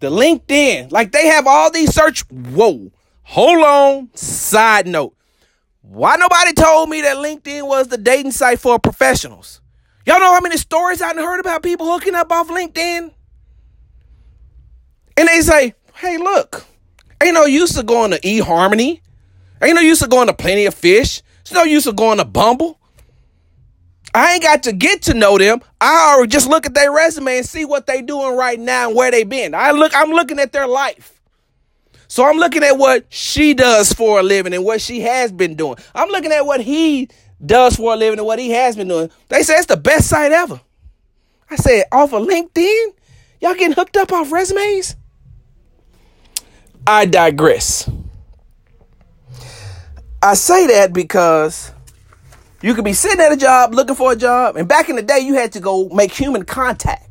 the 0.00 0.10
LinkedIn. 0.10 0.92
Like 0.92 1.12
they 1.12 1.28
have 1.28 1.46
all 1.46 1.70
these 1.70 1.94
search. 1.94 2.20
Whoa, 2.28 2.92
hold 3.22 3.64
on. 3.64 4.10
Side 4.14 4.86
note. 4.86 5.14
Why 5.80 6.16
nobody 6.16 6.52
told 6.52 6.90
me 6.90 7.00
that 7.00 7.16
LinkedIn 7.16 7.66
was 7.66 7.88
the 7.88 7.96
dating 7.96 8.32
site 8.32 8.60
for 8.60 8.78
professionals? 8.78 9.62
Y'all 10.04 10.20
know 10.20 10.34
how 10.34 10.40
many 10.40 10.58
stories 10.58 11.00
I've 11.00 11.16
heard 11.16 11.40
about 11.40 11.62
people 11.62 11.86
hooking 11.86 12.14
up 12.14 12.30
off 12.30 12.48
LinkedIn? 12.48 13.12
And 15.20 15.28
they 15.28 15.42
say, 15.42 15.74
hey, 15.96 16.16
look, 16.16 16.64
ain't 17.22 17.34
no 17.34 17.44
use 17.44 17.76
of 17.76 17.84
going 17.84 18.12
to 18.12 18.20
eHarmony. 18.20 19.02
Ain't 19.62 19.74
no 19.74 19.82
use 19.82 20.00
of 20.00 20.08
going 20.08 20.28
to 20.28 20.32
Plenty 20.32 20.64
of 20.64 20.72
Fish. 20.72 21.20
It's 21.42 21.52
no 21.52 21.62
use 21.62 21.86
of 21.86 21.94
going 21.94 22.16
to 22.16 22.24
Bumble. 22.24 22.80
I 24.14 24.32
ain't 24.32 24.42
got 24.42 24.62
to 24.62 24.72
get 24.72 25.02
to 25.02 25.12
know 25.12 25.36
them. 25.36 25.60
I 25.78 26.14
already 26.14 26.30
just 26.30 26.48
look 26.48 26.64
at 26.64 26.72
their 26.72 26.90
resume 26.90 27.36
and 27.36 27.46
see 27.46 27.66
what 27.66 27.86
they 27.86 28.00
doing 28.00 28.34
right 28.34 28.58
now 28.58 28.88
and 28.88 28.96
where 28.96 29.10
they 29.10 29.24
been. 29.24 29.54
I 29.54 29.72
look, 29.72 29.92
I'm 29.94 30.08
looking 30.08 30.38
at 30.38 30.52
their 30.52 30.66
life. 30.66 31.20
So 32.08 32.24
I'm 32.24 32.38
looking 32.38 32.62
at 32.62 32.78
what 32.78 33.04
she 33.10 33.52
does 33.52 33.92
for 33.92 34.20
a 34.20 34.22
living 34.22 34.54
and 34.54 34.64
what 34.64 34.80
she 34.80 35.00
has 35.02 35.32
been 35.32 35.54
doing. 35.54 35.76
I'm 35.94 36.08
looking 36.08 36.32
at 36.32 36.46
what 36.46 36.62
he 36.62 37.10
does 37.44 37.76
for 37.76 37.92
a 37.92 37.96
living 37.96 38.20
and 38.20 38.26
what 38.26 38.38
he 38.38 38.52
has 38.52 38.74
been 38.74 38.88
doing. 38.88 39.10
They 39.28 39.42
say 39.42 39.56
it's 39.56 39.66
the 39.66 39.76
best 39.76 40.08
site 40.08 40.32
ever. 40.32 40.62
I 41.50 41.56
said, 41.56 41.84
off 41.92 42.14
of 42.14 42.26
LinkedIn? 42.26 42.86
Y'all 43.42 43.52
getting 43.52 43.72
hooked 43.72 43.98
up 43.98 44.12
off 44.12 44.32
resumes? 44.32 44.96
I 46.86 47.06
digress. 47.06 47.88
I 50.22 50.34
say 50.34 50.66
that 50.66 50.92
because 50.92 51.72
you 52.62 52.74
could 52.74 52.84
be 52.84 52.92
sitting 52.92 53.20
at 53.20 53.32
a 53.32 53.36
job 53.36 53.74
looking 53.74 53.94
for 53.94 54.12
a 54.12 54.16
job, 54.16 54.56
and 54.56 54.68
back 54.68 54.88
in 54.88 54.96
the 54.96 55.02
day, 55.02 55.20
you 55.20 55.34
had 55.34 55.52
to 55.52 55.60
go 55.60 55.88
make 55.88 56.12
human 56.12 56.44
contact. 56.44 57.08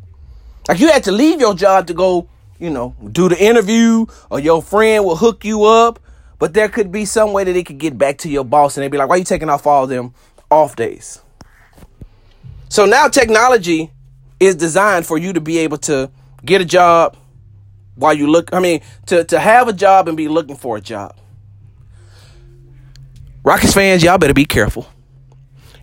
Like 0.68 0.80
you 0.80 0.92
had 0.92 1.04
to 1.06 1.12
leave 1.12 1.40
your 1.40 1.56
job 1.56 1.88
to 1.88 1.94
go, 1.94 2.28
you 2.60 2.70
know, 2.70 2.96
do 3.12 3.30
the 3.30 3.44
interview, 3.44 4.06
or 4.30 4.40
your 4.40 4.62
friend 4.62 5.06
will 5.06 5.16
hook 5.16 5.44
you 5.44 5.64
up. 5.64 6.00
But 6.38 6.54
there 6.54 6.70
could 6.70 6.92
be 6.92 7.06
some 7.06 7.34
way 7.34 7.44
that 7.44 7.56
it 7.56 7.66
could 7.66 7.80
get 7.80 7.98
back 7.98 8.20
to 8.20 8.30
your 8.30 8.46
boss, 8.46 8.78
and 8.78 8.84
they'd 8.84 8.92
be 8.92 8.98
like, 8.98 9.10
"Why 9.10 9.16
are 9.16 9.20
you 9.20 9.24
taking 9.24 9.50
off 9.50 9.66
all 9.66 9.88
them 9.88 10.14
off 10.52 10.76
days?" 10.76 11.20
So 12.70 12.86
now 12.86 13.08
technology 13.08 13.92
is 14.40 14.56
designed 14.56 15.06
for 15.06 15.18
you 15.18 15.34
to 15.34 15.42
be 15.42 15.58
able 15.60 15.78
to 15.80 16.12
get 16.46 16.62
a 16.62 16.66
job 16.66 17.18
while 18.00 18.14
you 18.14 18.28
look. 18.28 18.54
I 18.54 18.60
mean, 18.60 18.82
to 19.08 19.24
to 19.26 19.40
have 19.40 19.68
a 19.68 19.74
job 19.74 20.08
and 20.08 20.18
be 20.18 20.28
looking 20.28 20.56
for 20.56 20.78
a 20.78 20.82
job. 20.82 21.16
Rockets 23.44 23.74
fans, 23.74 24.04
y'all 24.04 24.18
better 24.18 24.34
be 24.34 24.46
careful. 24.46 24.88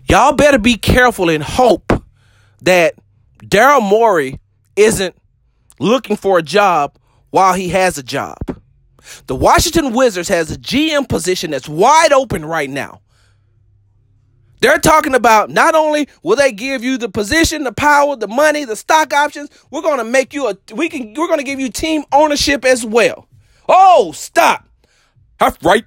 Y'all 0.09 0.33
better 0.33 0.59
be 0.59 0.77
careful 0.77 1.29
and 1.29 1.43
hope 1.43 1.91
that 2.61 2.95
Daryl 3.43 3.81
Morey 3.81 4.39
isn't 4.75 5.15
looking 5.79 6.15
for 6.15 6.37
a 6.37 6.43
job 6.43 6.97
while 7.29 7.53
he 7.53 7.69
has 7.69 7.97
a 7.97 8.03
job. 8.03 8.37
The 9.27 9.35
Washington 9.35 9.93
Wizards 9.93 10.29
has 10.29 10.51
a 10.51 10.57
GM 10.57 11.07
position 11.07 11.51
that's 11.51 11.67
wide 11.67 12.13
open 12.13 12.45
right 12.45 12.69
now. 12.69 13.01
They're 14.59 14.79
talking 14.79 15.13
about 15.13 15.49
not 15.49 15.75
only 15.75 16.07
will 16.23 16.35
they 16.35 16.51
give 16.51 16.83
you 16.83 16.97
the 16.97 17.09
position, 17.09 17.63
the 17.63 17.71
power, 17.71 18.15
the 18.15 18.27
money, 18.27 18.65
the 18.65 18.75
stock 18.75 19.13
options, 19.13 19.49
we're 19.71 19.81
going 19.81 19.99
to 19.99 20.03
make 20.03 20.33
you 20.33 20.47
a 20.47 20.57
we 20.73 20.89
can 20.89 21.13
we're 21.13 21.27
going 21.27 21.39
to 21.39 21.45
give 21.45 21.59
you 21.59 21.69
team 21.69 22.03
ownership 22.11 22.65
as 22.65 22.85
well. 22.85 23.27
Oh, 23.69 24.11
stop. 24.13 24.67
Half 25.39 25.63
right, 25.63 25.85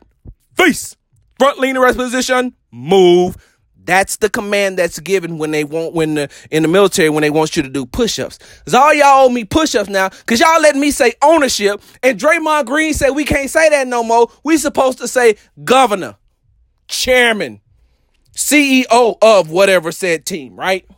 face, 0.56 0.96
front 1.38 1.58
lean 1.58 1.76
rest 1.78 1.96
position, 1.96 2.54
move 2.70 3.36
that's 3.90 4.18
the 4.18 4.30
command 4.30 4.78
that's 4.78 5.00
given 5.00 5.38
when 5.38 5.50
they 5.50 5.64
want 5.64 5.94
when 5.94 6.14
the 6.14 6.28
in 6.50 6.62
the 6.62 6.68
military 6.68 7.08
when 7.08 7.22
they 7.22 7.30
want 7.30 7.56
you 7.56 7.62
to 7.62 7.68
do 7.68 7.84
push-ups. 7.86 8.38
Cause 8.64 8.74
all 8.74 8.94
y'all 8.94 9.26
owe 9.26 9.28
me 9.28 9.44
push-ups 9.44 9.88
now, 9.88 10.10
cause 10.26 10.38
y'all 10.38 10.60
letting 10.60 10.80
me 10.80 10.90
say 10.90 11.14
ownership, 11.22 11.82
and 12.02 12.18
Draymond 12.18 12.66
Green 12.66 12.94
said 12.94 13.10
we 13.10 13.24
can't 13.24 13.50
say 13.50 13.68
that 13.70 13.88
no 13.88 14.02
more. 14.02 14.30
We 14.44 14.58
supposed 14.58 14.98
to 14.98 15.08
say 15.08 15.36
governor, 15.64 16.16
chairman, 16.88 17.60
CEO 18.40 19.18
of 19.20 19.50
whatever 19.50 19.92
said 19.92 20.24
team, 20.24 20.56
right? 20.56 20.88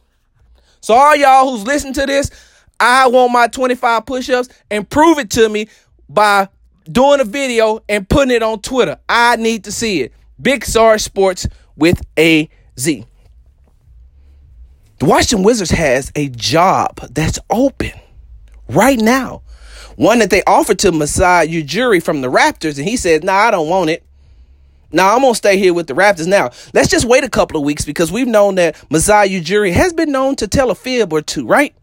So 0.80 0.94
all 0.94 1.16
y'all 1.16 1.50
who's 1.50 1.66
listening 1.66 1.94
to 1.94 2.06
this, 2.06 2.30
I 2.78 3.08
want 3.08 3.32
my 3.32 3.48
25 3.48 4.06
push-ups 4.06 4.48
and 4.70 4.88
prove 4.88 5.18
it 5.18 5.30
to 5.30 5.48
me 5.48 5.68
by 6.08 6.48
doing 6.90 7.20
a 7.20 7.24
video 7.24 7.80
and 7.88 8.08
putting 8.08 8.34
it 8.34 8.42
on 8.42 8.60
Twitter. 8.60 8.98
I 9.08 9.36
need 9.36 9.64
to 9.64 9.72
see 9.72 10.02
it. 10.02 10.12
Big 10.40 10.64
Sarge 10.64 11.00
Sports 11.00 11.46
with 11.76 12.00
a 12.18 12.48
Z. 12.78 13.04
The 14.98 15.06
Washington 15.06 15.44
Wizards 15.44 15.70
has 15.70 16.12
a 16.14 16.28
job 16.28 17.00
that's 17.10 17.38
open 17.50 17.92
right 18.68 18.98
now. 18.98 19.42
One 19.96 20.20
that 20.20 20.30
they 20.30 20.42
offered 20.44 20.78
to 20.80 20.92
Masai 20.92 21.48
Ujiri 21.48 22.02
from 22.02 22.20
the 22.20 22.30
Raptors, 22.30 22.78
and 22.78 22.88
he 22.88 22.96
said, 22.96 23.24
Nah, 23.24 23.34
I 23.34 23.50
don't 23.50 23.68
want 23.68 23.90
it. 23.90 24.04
Now 24.92 25.14
I'm 25.14 25.22
gonna 25.22 25.34
stay 25.34 25.56
here 25.56 25.74
with 25.74 25.86
the 25.86 25.94
Raptors. 25.94 26.26
Now 26.26 26.50
let's 26.74 26.88
just 26.88 27.04
wait 27.04 27.24
a 27.24 27.30
couple 27.30 27.56
of 27.56 27.64
weeks 27.64 27.84
because 27.84 28.12
we've 28.12 28.28
known 28.28 28.56
that 28.56 28.76
Masai 28.90 29.28
Ujiri 29.28 29.72
has 29.72 29.92
been 29.92 30.12
known 30.12 30.36
to 30.36 30.46
tell 30.48 30.70
a 30.70 30.74
fib 30.74 31.12
or 31.12 31.22
two, 31.22 31.46
right? 31.46 31.74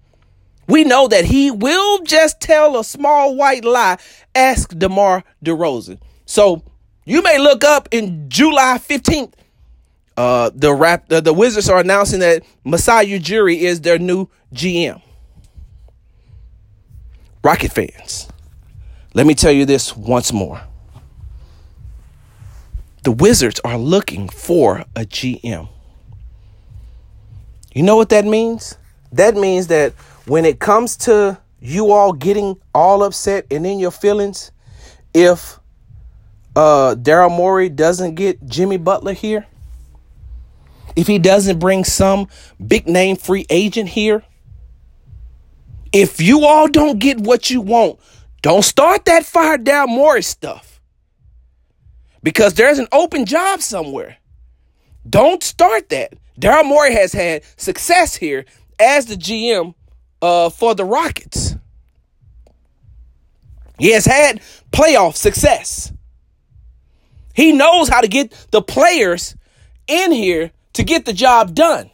We 0.67 0.83
know 0.83 1.07
that 1.07 1.25
he 1.25 1.49
will 1.49 1.99
just 2.03 2.39
tell 2.39 2.79
a 2.79 2.83
small 2.83 3.35
white 3.35 3.65
lie. 3.65 3.97
Ask 4.35 4.77
DeMar 4.77 5.23
DeRozan. 5.43 5.99
So 6.25 6.61
you 7.05 7.23
may 7.23 7.39
look 7.39 7.63
up 7.63 7.89
in 7.91 8.29
July 8.29 8.77
15th 8.77 9.33
uh, 10.19 10.51
the 10.53 10.73
rap 10.73 11.07
the, 11.07 11.21
the 11.21 11.31
Wizards 11.31 11.69
are 11.69 11.79
announcing 11.79 12.19
that 12.19 12.43
Masai 12.65 13.05
Ujiri 13.07 13.57
is 13.57 13.79
their 13.79 13.97
new 13.97 14.27
GM. 14.53 15.01
Rocket 17.41 17.71
fans, 17.71 18.27
let 19.13 19.25
me 19.25 19.33
tell 19.33 19.53
you 19.53 19.65
this 19.65 19.95
once 19.95 20.33
more. 20.33 20.61
The 23.09 23.15
Wizards 23.15 23.59
are 23.63 23.79
looking 23.79 24.29
for 24.29 24.85
a 24.95 25.03
GM. 25.03 25.67
You 27.73 27.81
know 27.81 27.95
what 27.95 28.09
that 28.09 28.23
means? 28.23 28.77
That 29.11 29.33
means 29.33 29.65
that 29.65 29.93
when 30.27 30.45
it 30.45 30.59
comes 30.59 30.95
to 30.97 31.39
you 31.59 31.91
all 31.91 32.13
getting 32.13 32.57
all 32.71 33.01
upset 33.01 33.47
and 33.49 33.65
in 33.65 33.79
your 33.79 33.89
feelings, 33.89 34.51
if 35.11 35.59
uh, 36.55 36.93
Daryl 36.99 37.35
Morey 37.35 37.67
doesn't 37.67 38.13
get 38.13 38.45
Jimmy 38.45 38.77
Butler 38.77 39.13
here, 39.13 39.47
if 40.95 41.07
he 41.07 41.17
doesn't 41.17 41.57
bring 41.57 41.85
some 41.85 42.27
big 42.63 42.87
name 42.87 43.15
free 43.15 43.47
agent 43.49 43.89
here, 43.89 44.21
if 45.91 46.21
you 46.21 46.45
all 46.45 46.67
don't 46.67 46.99
get 46.99 47.19
what 47.19 47.49
you 47.49 47.59
want, 47.59 47.99
don't 48.43 48.63
start 48.63 49.05
that 49.05 49.25
fire 49.25 49.57
Daryl 49.57 49.87
Morey 49.87 50.21
stuff. 50.21 50.68
Because 52.21 52.53
there's 52.55 52.79
an 52.79 52.87
open 52.91 53.25
job 53.25 53.61
somewhere. 53.61 54.17
Don't 55.09 55.41
start 55.43 55.89
that. 55.89 56.13
Daryl 56.39 56.65
Morey 56.65 56.93
has 56.93 57.13
had 57.13 57.43
success 57.57 58.15
here 58.15 58.45
as 58.79 59.05
the 59.05 59.15
GM 59.15 59.73
uh, 60.21 60.49
for 60.49 60.75
the 60.75 60.85
Rockets. 60.85 61.55
He 63.77 63.91
has 63.93 64.05
had 64.05 64.41
playoff 64.71 65.15
success. 65.15 65.91
He 67.33 67.53
knows 67.53 67.87
how 67.87 68.01
to 68.01 68.07
get 68.07 68.31
the 68.51 68.61
players 68.61 69.35
in 69.87 70.11
here 70.11 70.51
to 70.73 70.83
get 70.83 71.05
the 71.05 71.13
job 71.13 71.55
done. 71.55 71.89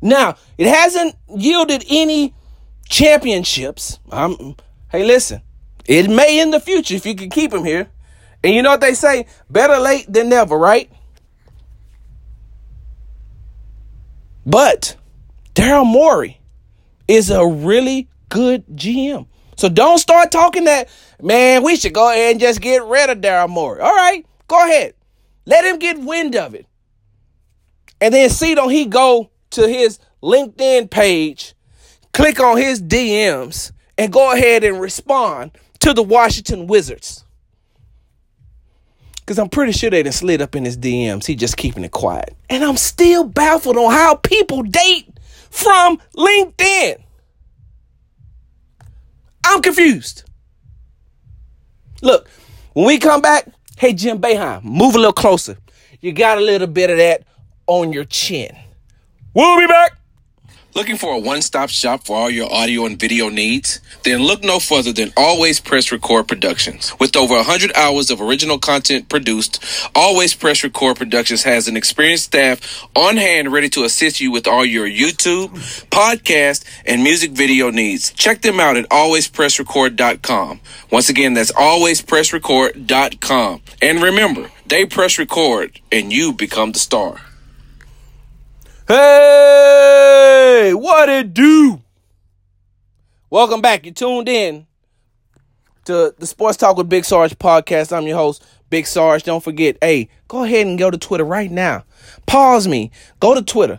Now, 0.00 0.36
it 0.58 0.66
hasn't 0.66 1.16
yielded 1.28 1.84
any 1.88 2.34
championships. 2.88 3.98
I'm, 4.10 4.56
hey, 4.90 5.04
listen, 5.04 5.42
it 5.86 6.08
may 6.08 6.40
in 6.40 6.50
the 6.50 6.60
future 6.60 6.94
if 6.94 7.06
you 7.06 7.14
can 7.14 7.30
keep 7.30 7.52
him 7.52 7.64
here. 7.64 7.88
And 8.44 8.54
you 8.54 8.62
know 8.62 8.70
what 8.70 8.80
they 8.80 8.94
say? 8.94 9.26
Better 9.48 9.78
late 9.78 10.12
than 10.12 10.28
never, 10.28 10.58
right? 10.58 10.90
But 14.44 14.96
Daryl 15.54 15.86
Morey 15.86 16.40
is 17.06 17.30
a 17.30 17.46
really 17.46 18.08
good 18.28 18.66
GM. 18.74 19.26
So 19.56 19.68
don't 19.68 19.98
start 19.98 20.32
talking 20.32 20.64
that, 20.64 20.88
man, 21.20 21.62
we 21.62 21.76
should 21.76 21.92
go 21.92 22.10
ahead 22.10 22.32
and 22.32 22.40
just 22.40 22.60
get 22.60 22.82
rid 22.84 23.10
of 23.10 23.18
Daryl 23.18 23.48
Morey. 23.48 23.80
All 23.80 23.94
right, 23.94 24.26
go 24.48 24.58
ahead. 24.64 24.94
Let 25.46 25.64
him 25.64 25.78
get 25.78 26.00
wind 26.00 26.34
of 26.34 26.54
it. 26.54 26.66
And 28.00 28.12
then 28.12 28.30
see 28.30 28.54
don't 28.54 28.70
he 28.70 28.86
go 28.86 29.30
to 29.50 29.68
his 29.68 30.00
LinkedIn 30.22 30.90
page, 30.90 31.54
click 32.12 32.40
on 32.40 32.56
his 32.56 32.82
DMs, 32.82 33.72
and 33.96 34.12
go 34.12 34.32
ahead 34.32 34.64
and 34.64 34.80
respond 34.80 35.52
to 35.80 35.94
the 35.94 36.02
Washington 36.02 36.66
Wizards. 36.66 37.24
Because 39.22 39.38
I'm 39.38 39.48
pretty 39.48 39.72
sure 39.72 39.88
they 39.88 40.02
done 40.02 40.12
slid 40.12 40.42
up 40.42 40.56
in 40.56 40.64
his 40.64 40.76
DMs. 40.76 41.26
He 41.26 41.36
just 41.36 41.56
keeping 41.56 41.84
it 41.84 41.92
quiet. 41.92 42.36
And 42.50 42.64
I'm 42.64 42.76
still 42.76 43.24
baffled 43.24 43.76
on 43.76 43.92
how 43.92 44.16
people 44.16 44.62
date 44.62 45.08
from 45.48 45.98
LinkedIn. 46.16 47.00
I'm 49.46 49.62
confused. 49.62 50.24
Look, 52.02 52.28
when 52.72 52.86
we 52.86 52.98
come 52.98 53.20
back, 53.20 53.46
hey, 53.78 53.92
Jim 53.92 54.20
Boeheim, 54.20 54.64
move 54.64 54.96
a 54.96 54.98
little 54.98 55.12
closer. 55.12 55.56
You 56.00 56.12
got 56.12 56.38
a 56.38 56.40
little 56.40 56.66
bit 56.66 56.90
of 56.90 56.96
that 56.96 57.24
on 57.68 57.92
your 57.92 58.04
chin. 58.04 58.56
We'll 59.34 59.58
be 59.58 59.68
back. 59.68 59.92
Looking 60.74 60.96
for 60.96 61.12
a 61.12 61.18
one 61.18 61.42
stop 61.42 61.68
shop 61.68 62.04
for 62.04 62.16
all 62.16 62.30
your 62.30 62.50
audio 62.50 62.86
and 62.86 62.98
video 62.98 63.28
needs? 63.28 63.80
Then 64.04 64.22
look 64.22 64.42
no 64.42 64.58
further 64.58 64.90
than 64.90 65.12
Always 65.18 65.60
Press 65.60 65.92
Record 65.92 66.28
Productions. 66.28 66.98
With 66.98 67.14
over 67.14 67.34
100 67.34 67.76
hours 67.76 68.10
of 68.10 68.22
original 68.22 68.58
content 68.58 69.10
produced, 69.10 69.62
Always 69.94 70.32
Press 70.32 70.64
Record 70.64 70.96
Productions 70.96 71.42
has 71.42 71.68
an 71.68 71.76
experienced 71.76 72.24
staff 72.24 72.86
on 72.96 73.18
hand 73.18 73.52
ready 73.52 73.68
to 73.68 73.84
assist 73.84 74.18
you 74.18 74.30
with 74.30 74.46
all 74.46 74.64
your 74.64 74.88
YouTube, 74.88 75.50
podcast, 75.90 76.64
and 76.86 77.02
music 77.02 77.32
video 77.32 77.70
needs. 77.70 78.10
Check 78.14 78.40
them 78.40 78.58
out 78.58 78.78
at 78.78 78.88
alwayspressrecord.com. 78.88 80.60
Once 80.90 81.10
again, 81.10 81.34
that's 81.34 81.52
alwayspressrecord.com. 81.52 83.60
And 83.82 84.02
remember, 84.02 84.50
they 84.64 84.86
press 84.86 85.18
record 85.18 85.78
and 85.90 86.10
you 86.10 86.32
become 86.32 86.72
the 86.72 86.78
star. 86.78 87.20
Hey, 88.88 90.72
what 90.74 91.08
it 91.08 91.32
do? 91.32 91.80
Welcome 93.30 93.60
back. 93.60 93.86
You 93.86 93.92
tuned 93.92 94.28
in 94.28 94.66
to 95.84 96.12
the 96.18 96.26
Sports 96.26 96.56
Talk 96.56 96.76
with 96.76 96.88
Big 96.88 97.04
Sarge 97.04 97.38
podcast. 97.38 97.96
I'm 97.96 98.08
your 98.08 98.16
host, 98.16 98.44
Big 98.70 98.88
Sarge. 98.88 99.22
Don't 99.22 99.42
forget, 99.42 99.78
hey, 99.80 100.08
go 100.26 100.42
ahead 100.42 100.66
and 100.66 100.76
go 100.76 100.90
to 100.90 100.98
Twitter 100.98 101.24
right 101.24 101.50
now. 101.50 101.84
Pause 102.26 102.66
me. 102.66 102.90
Go 103.20 103.36
to 103.36 103.42
Twitter. 103.42 103.78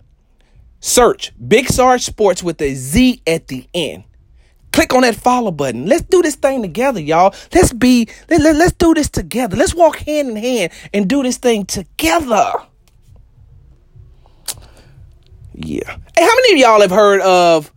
Search 0.80 1.34
Big 1.50 1.68
Sarge 1.68 2.04
Sports 2.04 2.42
with 2.42 2.62
a 2.62 2.74
Z 2.74 3.22
at 3.28 3.48
the 3.50 3.68
end. 3.74 4.06
Click 4.72 4.94
on 4.94 5.02
that 5.02 5.16
follow 5.16 5.52
button. 5.52 5.86
Let's 5.86 6.04
do 6.04 6.22
this 6.22 6.36
thing 6.36 6.62
together, 6.62 7.02
y'all. 7.02 7.36
Let's 7.54 7.74
be, 7.74 8.08
let, 8.30 8.40
let, 8.40 8.56
let's 8.56 8.72
do 8.72 8.94
this 8.94 9.10
together. 9.10 9.58
Let's 9.58 9.76
walk 9.76 9.98
hand 9.98 10.30
in 10.30 10.36
hand 10.38 10.72
and 10.94 11.10
do 11.10 11.24
this 11.24 11.38
thing 11.38 11.66
together. 11.66 12.54
Yeah. 15.54 15.98
Hey, 16.16 16.24
how 16.24 16.36
many 16.36 16.54
of 16.54 16.60
y'all 16.60 16.82
have 16.82 16.92
heard 16.92 17.22
of 17.22 17.72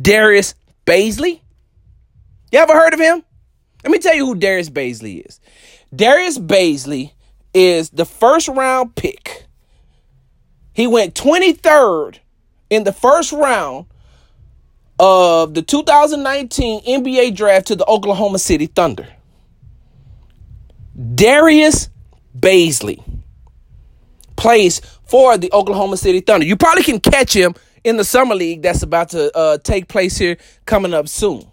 Darius 0.00 0.54
Bazley? 0.86 1.40
You 2.50 2.58
ever 2.58 2.74
heard 2.74 2.94
of 2.94 3.00
him? 3.00 3.22
Let 3.82 3.90
me 3.90 3.98
tell 3.98 4.14
you 4.14 4.26
who 4.26 4.34
Darius 4.34 4.70
Bazley 4.70 5.26
is. 5.26 5.40
Darius 5.94 6.38
Bazley 6.38 7.12
is 7.54 7.90
the 7.90 8.04
first 8.04 8.48
round 8.48 8.94
pick. 8.94 9.46
He 10.72 10.86
went 10.86 11.14
23rd 11.14 12.18
in 12.70 12.84
the 12.84 12.92
first 12.92 13.32
round 13.32 13.86
of 14.98 15.54
the 15.54 15.62
2019 15.62 16.82
NBA 16.82 17.34
draft 17.34 17.66
to 17.68 17.76
the 17.76 17.86
Oklahoma 17.86 18.38
City 18.38 18.66
Thunder. 18.66 19.08
Darius 21.14 21.88
Bazley 22.38 23.02
plays 24.36 24.80
for 25.12 25.36
the 25.36 25.52
Oklahoma 25.52 25.98
City 25.98 26.20
Thunder. 26.20 26.46
You 26.46 26.56
probably 26.56 26.84
can 26.84 26.98
catch 26.98 27.34
him 27.34 27.54
in 27.84 27.98
the 27.98 28.04
summer 28.04 28.34
league 28.34 28.62
that's 28.62 28.82
about 28.82 29.10
to 29.10 29.30
uh, 29.36 29.58
take 29.58 29.86
place 29.86 30.16
here 30.16 30.38
coming 30.64 30.94
up 30.94 31.06
soon. 31.06 31.44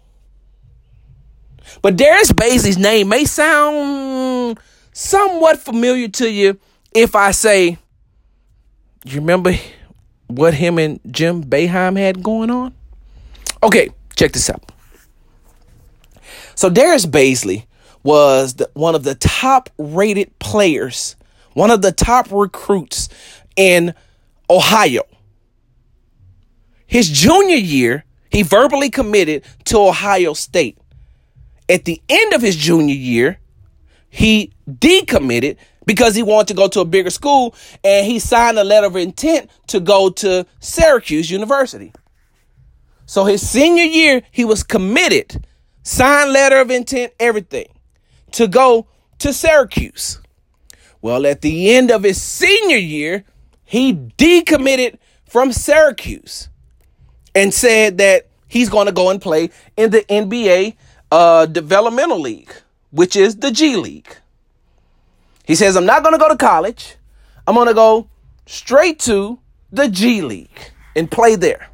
But 1.82 1.98
Darius 1.98 2.32
Bazley's 2.32 2.78
name 2.78 3.10
may 3.10 3.26
sound 3.26 4.58
somewhat 4.92 5.58
familiar 5.58 6.08
to 6.08 6.30
you 6.30 6.58
if 6.94 7.14
I 7.14 7.32
say, 7.32 7.76
you 9.04 9.16
remember 9.16 9.52
what 10.26 10.54
him 10.54 10.78
and 10.78 10.98
Jim 11.10 11.44
Boeheim 11.44 11.98
had 11.98 12.22
going 12.22 12.48
on? 12.48 12.72
Okay, 13.62 13.90
check 14.16 14.32
this 14.32 14.48
out. 14.48 14.72
So 16.54 16.70
Darius 16.70 17.04
Bazley 17.04 17.66
was 18.02 18.54
the, 18.54 18.70
one 18.72 18.94
of 18.94 19.04
the 19.04 19.16
top 19.16 19.68
rated 19.76 20.38
players 20.38 21.14
one 21.54 21.70
of 21.70 21.82
the 21.82 21.92
top 21.92 22.28
recruits 22.30 23.08
in 23.56 23.94
Ohio. 24.48 25.02
His 26.86 27.08
junior 27.08 27.56
year, 27.56 28.04
he 28.30 28.42
verbally 28.42 28.90
committed 28.90 29.44
to 29.66 29.78
Ohio 29.78 30.32
State. 30.32 30.78
At 31.68 31.84
the 31.84 32.02
end 32.08 32.32
of 32.32 32.42
his 32.42 32.56
junior 32.56 32.94
year, 32.94 33.38
he 34.08 34.52
decommitted 34.68 35.56
because 35.86 36.14
he 36.14 36.22
wanted 36.22 36.48
to 36.48 36.54
go 36.54 36.68
to 36.68 36.80
a 36.80 36.84
bigger 36.84 37.10
school 37.10 37.54
and 37.84 38.06
he 38.06 38.18
signed 38.18 38.58
a 38.58 38.64
letter 38.64 38.86
of 38.86 38.96
intent 38.96 39.50
to 39.68 39.80
go 39.80 40.10
to 40.10 40.46
Syracuse 40.58 41.30
University. 41.30 41.92
So 43.06 43.24
his 43.24 43.48
senior 43.48 43.84
year, 43.84 44.22
he 44.30 44.44
was 44.44 44.62
committed, 44.62 45.44
signed 45.82 46.32
letter 46.32 46.60
of 46.60 46.70
intent, 46.70 47.12
everything 47.18 47.66
to 48.32 48.46
go 48.46 48.86
to 49.18 49.32
Syracuse. 49.32 50.20
Well, 51.02 51.26
at 51.26 51.40
the 51.40 51.72
end 51.72 51.90
of 51.90 52.02
his 52.02 52.20
senior 52.20 52.76
year, 52.76 53.24
he 53.70 53.94
decommitted 53.94 54.98
from 55.28 55.52
Syracuse 55.52 56.48
and 57.36 57.54
said 57.54 57.98
that 57.98 58.26
he's 58.48 58.68
going 58.68 58.86
to 58.86 58.92
go 58.92 59.10
and 59.10 59.22
play 59.22 59.50
in 59.76 59.90
the 59.90 60.00
NBA 60.00 60.74
uh, 61.12 61.46
Developmental 61.46 62.18
League, 62.18 62.52
which 62.90 63.14
is 63.14 63.36
the 63.36 63.52
G 63.52 63.76
League. 63.76 64.12
He 65.44 65.54
says, 65.54 65.76
I'm 65.76 65.86
not 65.86 66.02
going 66.02 66.14
to 66.14 66.18
go 66.18 66.28
to 66.28 66.36
college. 66.36 66.96
I'm 67.46 67.54
going 67.54 67.68
to 67.68 67.74
go 67.74 68.08
straight 68.44 68.98
to 69.00 69.38
the 69.70 69.86
G 69.86 70.20
League 70.20 70.72
and 70.96 71.08
play 71.08 71.36
there. 71.36 71.68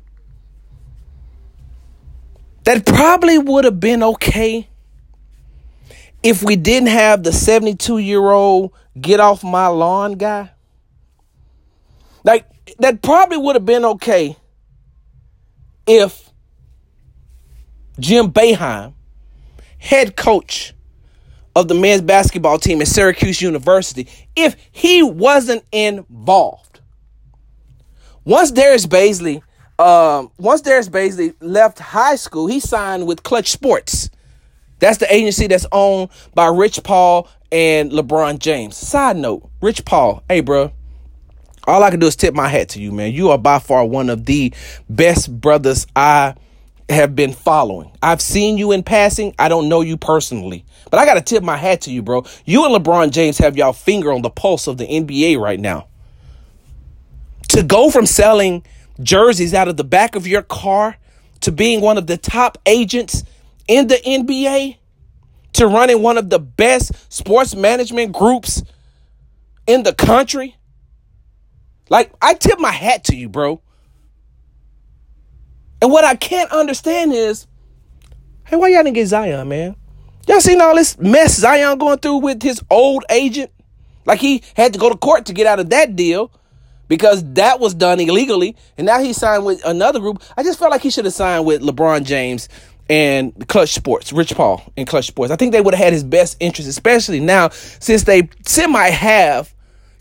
That 2.64 2.84
probably 2.84 3.38
would 3.38 3.64
have 3.64 3.80
been 3.80 4.02
okay 4.02 4.68
if 6.22 6.42
we 6.42 6.56
didn't 6.56 6.90
have 6.90 7.22
the 7.22 7.32
72 7.32 7.96
year 7.96 8.30
old 8.30 8.74
get 9.00 9.18
off 9.18 9.42
my 9.42 9.68
lawn 9.68 10.18
guy. 10.18 10.50
Like, 12.26 12.44
that 12.80 13.02
probably 13.02 13.36
would 13.36 13.54
have 13.54 13.64
been 13.64 13.84
okay 13.84 14.36
if 15.86 16.28
Jim 18.00 18.32
Boeheim, 18.32 18.94
head 19.78 20.16
coach 20.16 20.74
of 21.54 21.68
the 21.68 21.74
men's 21.74 22.02
basketball 22.02 22.58
team 22.58 22.82
at 22.82 22.88
Syracuse 22.88 23.40
University 23.40 24.08
if 24.34 24.56
he 24.72 25.04
wasn't 25.04 25.64
involved. 25.70 26.80
Once 28.24 28.50
Darius 28.50 28.86
Bazley, 28.86 29.40
um, 29.78 30.32
once 30.36 30.62
Darius 30.62 30.88
Bazley 30.88 31.32
left 31.40 31.78
high 31.78 32.16
school, 32.16 32.48
he 32.48 32.58
signed 32.58 33.06
with 33.06 33.22
Clutch 33.22 33.52
Sports. 33.52 34.10
That's 34.80 34.98
the 34.98 35.14
agency 35.14 35.46
that's 35.46 35.66
owned 35.70 36.10
by 36.34 36.48
Rich 36.48 36.82
Paul 36.82 37.28
and 37.52 37.92
LeBron 37.92 38.40
James. 38.40 38.76
Side 38.76 39.16
note, 39.16 39.48
Rich 39.62 39.84
Paul, 39.84 40.24
hey 40.28 40.40
bro, 40.40 40.72
all 41.66 41.82
I 41.82 41.90
can 41.90 42.00
do 42.00 42.06
is 42.06 42.16
tip 42.16 42.34
my 42.34 42.48
hat 42.48 42.70
to 42.70 42.80
you, 42.80 42.92
man. 42.92 43.12
You 43.12 43.30
are 43.30 43.38
by 43.38 43.58
far 43.58 43.84
one 43.84 44.10
of 44.10 44.24
the 44.24 44.52
best 44.88 45.40
brothers 45.40 45.86
I 45.94 46.34
have 46.88 47.16
been 47.16 47.32
following. 47.32 47.90
I've 48.02 48.20
seen 48.20 48.58
you 48.58 48.72
in 48.72 48.82
passing. 48.82 49.34
I 49.38 49.48
don't 49.48 49.68
know 49.68 49.80
you 49.80 49.96
personally, 49.96 50.64
but 50.90 50.98
I 50.98 51.04
got 51.04 51.14
to 51.14 51.20
tip 51.20 51.42
my 51.42 51.56
hat 51.56 51.82
to 51.82 51.90
you, 51.90 52.02
bro. 52.02 52.24
You 52.44 52.64
and 52.64 52.74
LeBron 52.74 53.10
James 53.10 53.38
have 53.38 53.56
y'all 53.56 53.72
finger 53.72 54.12
on 54.12 54.22
the 54.22 54.30
pulse 54.30 54.66
of 54.66 54.78
the 54.78 54.86
NBA 54.86 55.38
right 55.38 55.58
now. 55.58 55.88
To 57.50 57.62
go 57.62 57.90
from 57.90 58.06
selling 58.06 58.64
jerseys 59.02 59.54
out 59.54 59.68
of 59.68 59.76
the 59.76 59.84
back 59.84 60.14
of 60.16 60.26
your 60.26 60.42
car 60.42 60.96
to 61.40 61.52
being 61.52 61.80
one 61.80 61.98
of 61.98 62.06
the 62.06 62.16
top 62.16 62.58
agents 62.66 63.24
in 63.68 63.88
the 63.88 63.96
NBA 63.96 64.76
to 65.54 65.66
running 65.66 66.02
one 66.02 66.18
of 66.18 66.30
the 66.30 66.38
best 66.38 66.92
sports 67.12 67.54
management 67.54 68.12
groups 68.12 68.62
in 69.66 69.82
the 69.82 69.94
country. 69.94 70.55
Like, 71.88 72.12
I 72.20 72.34
tip 72.34 72.58
my 72.58 72.72
hat 72.72 73.04
to 73.04 73.16
you, 73.16 73.28
bro. 73.28 73.60
And 75.80 75.92
what 75.92 76.04
I 76.04 76.14
can't 76.14 76.50
understand 76.50 77.12
is, 77.12 77.46
hey, 78.44 78.56
why 78.56 78.68
y'all 78.68 78.82
didn't 78.82 78.94
get 78.94 79.06
Zion, 79.06 79.48
man? 79.48 79.76
Y'all 80.26 80.40
seen 80.40 80.60
all 80.60 80.74
this 80.74 80.98
mess 80.98 81.36
Zion 81.36 81.78
going 81.78 81.98
through 81.98 82.16
with 82.16 82.42
his 82.42 82.60
old 82.70 83.04
agent? 83.10 83.50
Like 84.04 84.20
he 84.20 84.42
had 84.56 84.72
to 84.72 84.78
go 84.78 84.88
to 84.88 84.96
court 84.96 85.26
to 85.26 85.32
get 85.32 85.46
out 85.46 85.60
of 85.60 85.70
that 85.70 85.96
deal 85.96 86.32
because 86.88 87.22
that 87.34 87.60
was 87.60 87.74
done 87.74 88.00
illegally. 88.00 88.56
And 88.78 88.86
now 88.86 89.00
he 89.00 89.12
signed 89.12 89.44
with 89.44 89.64
another 89.64 90.00
group. 90.00 90.22
I 90.36 90.42
just 90.42 90.58
felt 90.58 90.70
like 90.70 90.82
he 90.82 90.90
should 90.90 91.04
have 91.04 91.14
signed 91.14 91.44
with 91.44 91.62
LeBron 91.62 92.04
James 92.04 92.48
and 92.88 93.46
Clutch 93.48 93.70
Sports, 93.70 94.12
Rich 94.12 94.34
Paul 94.36 94.62
and 94.76 94.86
Clutch 94.86 95.06
Sports. 95.06 95.32
I 95.32 95.36
think 95.36 95.52
they 95.52 95.60
would 95.60 95.74
have 95.74 95.84
had 95.84 95.92
his 95.92 96.04
best 96.04 96.36
interest, 96.40 96.68
especially 96.68 97.20
now 97.20 97.48
since 97.50 98.04
they 98.04 98.28
semi 98.44 98.90
have 98.90 99.52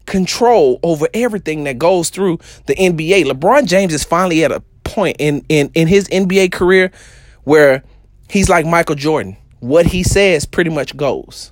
control 0.05 0.79
over 0.83 1.07
everything 1.13 1.63
that 1.65 1.77
goes 1.77 2.09
through 2.09 2.39
the 2.65 2.75
NBA. 2.75 3.25
LeBron 3.25 3.65
James 3.65 3.93
is 3.93 4.03
finally 4.03 4.43
at 4.43 4.51
a 4.51 4.61
point 4.83 5.17
in 5.19 5.43
in 5.49 5.71
in 5.73 5.87
his 5.87 6.07
NBA 6.09 6.51
career 6.51 6.91
where 7.43 7.83
he's 8.29 8.49
like 8.49 8.65
Michael 8.65 8.95
Jordan. 8.95 9.37
What 9.59 9.85
he 9.87 10.03
says 10.03 10.45
pretty 10.45 10.69
much 10.69 10.95
goes. 10.95 11.51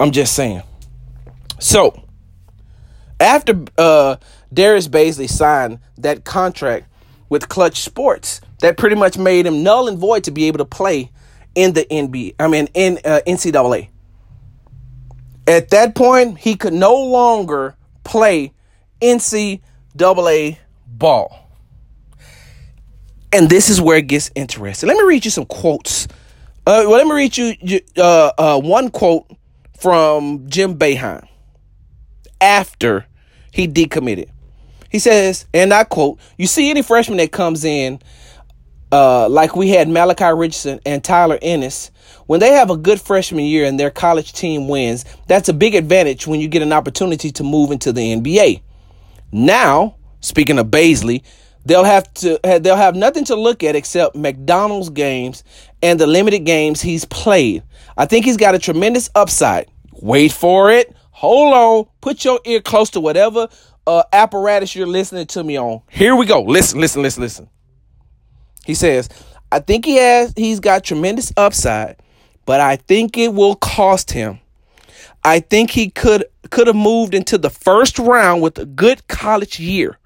I'm 0.00 0.10
just 0.10 0.34
saying. 0.34 0.62
So, 1.60 2.02
after 3.20 3.64
uh 3.78 4.16
Darius 4.52 4.88
Bazley 4.88 5.28
signed 5.28 5.78
that 5.98 6.24
contract 6.24 6.86
with 7.28 7.48
Clutch 7.48 7.80
Sports, 7.80 8.40
that 8.60 8.76
pretty 8.76 8.96
much 8.96 9.16
made 9.16 9.46
him 9.46 9.62
null 9.62 9.88
and 9.88 9.98
void 9.98 10.24
to 10.24 10.30
be 10.30 10.44
able 10.44 10.58
to 10.58 10.64
play 10.64 11.10
in 11.54 11.72
the 11.72 11.84
NBA. 11.84 12.34
I 12.38 12.48
mean, 12.48 12.68
in 12.74 12.98
uh, 13.04 13.20
NCAA. 13.26 13.88
At 15.46 15.70
that 15.70 15.94
point, 15.94 16.38
he 16.38 16.56
could 16.56 16.72
no 16.72 16.94
longer 16.94 17.76
play 18.04 18.52
NCAA 19.00 20.58
ball. 20.86 21.50
And 23.32 23.48
this 23.48 23.70
is 23.70 23.80
where 23.80 23.96
it 23.96 24.08
gets 24.08 24.30
interesting. 24.34 24.88
Let 24.88 24.96
me 24.98 25.04
read 25.04 25.24
you 25.24 25.30
some 25.30 25.46
quotes. 25.46 26.06
Uh, 26.66 26.84
well, 26.86 26.92
let 26.92 27.06
me 27.06 27.14
read 27.14 27.36
you 27.36 27.80
uh, 27.96 28.32
uh, 28.38 28.60
one 28.60 28.90
quote 28.90 29.26
from 29.78 30.48
Jim 30.48 30.78
Boeheim 30.78 31.26
after 32.40 33.06
he 33.52 33.66
decommitted. 33.66 34.28
He 34.90 34.98
says, 34.98 35.46
and 35.54 35.72
I 35.72 35.84
quote, 35.84 36.18
You 36.36 36.46
see 36.46 36.68
any 36.68 36.82
freshman 36.82 37.18
that 37.18 37.32
comes 37.32 37.64
in, 37.64 38.00
uh, 38.92 39.28
like 39.28 39.56
we 39.56 39.70
had 39.70 39.88
Malachi 39.88 40.32
Richardson 40.36 40.80
and 40.84 41.02
Tyler 41.02 41.38
Ennis, 41.40 41.90
when 42.32 42.40
they 42.40 42.52
have 42.52 42.70
a 42.70 42.78
good 42.78 42.98
freshman 42.98 43.44
year 43.44 43.66
and 43.66 43.78
their 43.78 43.90
college 43.90 44.32
team 44.32 44.66
wins, 44.66 45.04
that's 45.28 45.50
a 45.50 45.52
big 45.52 45.74
advantage 45.74 46.26
when 46.26 46.40
you 46.40 46.48
get 46.48 46.62
an 46.62 46.72
opportunity 46.72 47.30
to 47.30 47.44
move 47.44 47.70
into 47.70 47.92
the 47.92 48.00
NBA. 48.00 48.62
Now, 49.30 49.96
speaking 50.22 50.58
of 50.58 50.68
Bazley, 50.68 51.24
they'll 51.66 51.84
have 51.84 52.10
to 52.14 52.40
they'll 52.42 52.74
have 52.74 52.96
nothing 52.96 53.26
to 53.26 53.36
look 53.36 53.62
at 53.62 53.76
except 53.76 54.16
McDonald's 54.16 54.88
games 54.88 55.44
and 55.82 56.00
the 56.00 56.06
limited 56.06 56.46
games 56.46 56.80
he's 56.80 57.04
played. 57.04 57.64
I 57.98 58.06
think 58.06 58.24
he's 58.24 58.38
got 58.38 58.54
a 58.54 58.58
tremendous 58.58 59.10
upside. 59.14 59.68
Wait 60.00 60.32
for 60.32 60.70
it. 60.70 60.96
Hold 61.10 61.52
on. 61.52 61.92
Put 62.00 62.24
your 62.24 62.40
ear 62.46 62.62
close 62.62 62.88
to 62.92 63.00
whatever 63.00 63.50
uh, 63.86 64.04
apparatus 64.10 64.74
you're 64.74 64.86
listening 64.86 65.26
to 65.26 65.44
me 65.44 65.58
on. 65.58 65.82
Here 65.90 66.16
we 66.16 66.24
go. 66.24 66.40
Listen, 66.40 66.80
listen, 66.80 67.02
listen, 67.02 67.22
listen. 67.22 67.50
He 68.64 68.72
says, 68.72 69.10
I 69.52 69.58
think 69.58 69.84
he 69.84 69.96
has 69.96 70.32
he's 70.34 70.60
got 70.60 70.82
tremendous 70.82 71.30
upside, 71.36 71.96
but 72.44 72.60
I 72.60 72.76
think 72.76 73.16
it 73.16 73.34
will 73.34 73.56
cost 73.56 74.10
him. 74.10 74.40
I 75.24 75.40
think 75.40 75.70
he 75.70 75.90
could 75.90 76.24
could 76.50 76.66
have 76.66 76.76
moved 76.76 77.14
into 77.14 77.38
the 77.38 77.50
first 77.50 77.98
round 77.98 78.42
with 78.42 78.58
a 78.58 78.66
good 78.66 79.06
college 79.08 79.58
year. 79.58 79.98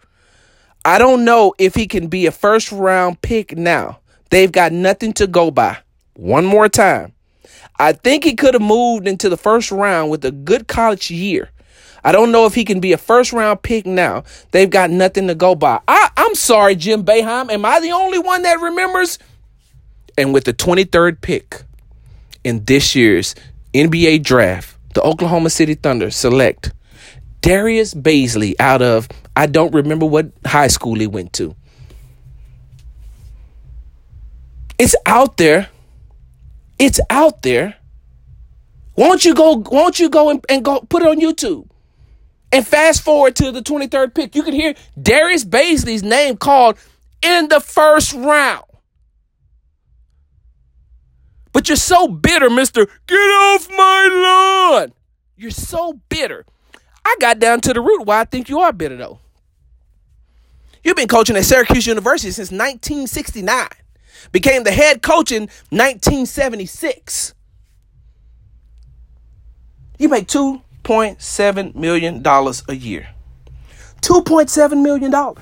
I 0.84 0.98
don't 0.98 1.24
know 1.24 1.54
if 1.58 1.74
he 1.74 1.86
can 1.86 2.06
be 2.08 2.26
a 2.26 2.30
first 2.30 2.70
round 2.70 3.20
pick 3.22 3.56
now. 3.56 3.98
They've 4.30 4.52
got 4.52 4.72
nothing 4.72 5.12
to 5.14 5.26
go 5.26 5.50
by. 5.50 5.78
One 6.14 6.44
more 6.44 6.68
time. 6.68 7.12
I 7.78 7.92
think 7.92 8.24
he 8.24 8.34
could 8.34 8.54
have 8.54 8.62
moved 8.62 9.08
into 9.08 9.28
the 9.28 9.36
first 9.36 9.70
round 9.70 10.10
with 10.10 10.24
a 10.24 10.30
good 10.30 10.68
college 10.68 11.10
year. 11.10 11.50
I 12.04 12.12
don't 12.12 12.30
know 12.30 12.46
if 12.46 12.54
he 12.54 12.64
can 12.64 12.78
be 12.78 12.92
a 12.92 12.98
first 12.98 13.32
round 13.32 13.62
pick 13.62 13.84
now. 13.84 14.24
They've 14.52 14.70
got 14.70 14.90
nothing 14.90 15.26
to 15.26 15.34
go 15.34 15.54
by. 15.54 15.80
I, 15.88 16.10
I'm 16.16 16.34
sorry, 16.34 16.76
Jim 16.76 17.04
Boeheim. 17.04 17.50
Am 17.50 17.64
I 17.64 17.80
the 17.80 17.90
only 17.90 18.18
one 18.18 18.42
that 18.42 18.60
remembers? 18.60 19.18
And 20.16 20.32
with 20.32 20.44
the 20.44 20.54
23rd 20.54 21.20
pick 21.20 21.65
in 22.46 22.64
this 22.64 22.94
year's 22.94 23.34
NBA 23.74 24.22
draft, 24.22 24.78
the 24.94 25.02
Oklahoma 25.02 25.50
City 25.50 25.74
Thunder 25.74 26.12
select 26.12 26.72
Darius 27.40 27.92
Bazley 27.92 28.54
out 28.60 28.82
of, 28.82 29.08
I 29.34 29.46
don't 29.46 29.74
remember 29.74 30.06
what 30.06 30.30
high 30.46 30.68
school 30.68 30.94
he 30.94 31.08
went 31.08 31.32
to. 31.34 31.56
It's 34.78 34.94
out 35.06 35.38
there. 35.38 35.68
It's 36.78 37.00
out 37.10 37.42
there. 37.42 37.74
Won't 38.94 39.24
you 39.24 39.34
go? 39.34 39.56
Won't 39.56 39.98
you 39.98 40.08
go 40.08 40.30
and, 40.30 40.44
and 40.48 40.64
go 40.64 40.80
put 40.80 41.02
it 41.02 41.08
on 41.08 41.20
YouTube? 41.20 41.68
And 42.52 42.64
fast 42.64 43.02
forward 43.02 43.34
to 43.36 43.50
the 43.50 43.60
23rd 43.60 44.14
pick, 44.14 44.36
you 44.36 44.44
can 44.44 44.54
hear 44.54 44.74
Darius 45.00 45.44
Bazley's 45.44 46.04
name 46.04 46.36
called 46.36 46.78
in 47.22 47.48
the 47.48 47.58
first 47.58 48.12
round. 48.12 48.64
But 51.56 51.70
you're 51.70 51.76
so 51.76 52.06
bitter, 52.06 52.50
Mr. 52.50 52.86
Get 53.06 53.16
off 53.16 53.66
my 53.70 54.10
lawn. 54.12 54.92
You're 55.38 55.50
so 55.50 55.98
bitter. 56.10 56.44
I 57.02 57.16
got 57.18 57.38
down 57.38 57.62
to 57.62 57.72
the 57.72 57.80
root 57.80 58.04
why 58.04 58.20
I 58.20 58.24
think 58.24 58.50
you 58.50 58.60
are 58.60 58.74
bitter, 58.74 58.94
though. 58.94 59.20
You've 60.84 60.96
been 60.96 61.08
coaching 61.08 61.34
at 61.34 61.46
Syracuse 61.46 61.86
University 61.86 62.30
since 62.30 62.50
1969, 62.50 63.68
became 64.32 64.64
the 64.64 64.70
head 64.70 65.00
coach 65.00 65.32
in 65.32 65.44
1976. 65.70 67.32
You 69.98 70.10
make 70.10 70.26
$2.7 70.26 71.74
million 71.74 72.22
a 72.26 72.74
year. 72.74 73.08
$2.7 74.02 74.82
million. 74.82 75.34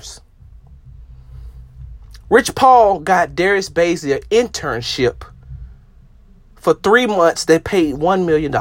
Rich 2.30 2.54
Paul 2.54 3.00
got 3.00 3.34
Darius 3.34 3.68
Bazley 3.68 4.14
an 4.14 4.20
internship 4.30 5.24
for 6.64 6.72
three 6.72 7.06
months. 7.06 7.44
They 7.44 7.58
paid 7.58 7.96
$1 7.96 8.24
million. 8.24 8.52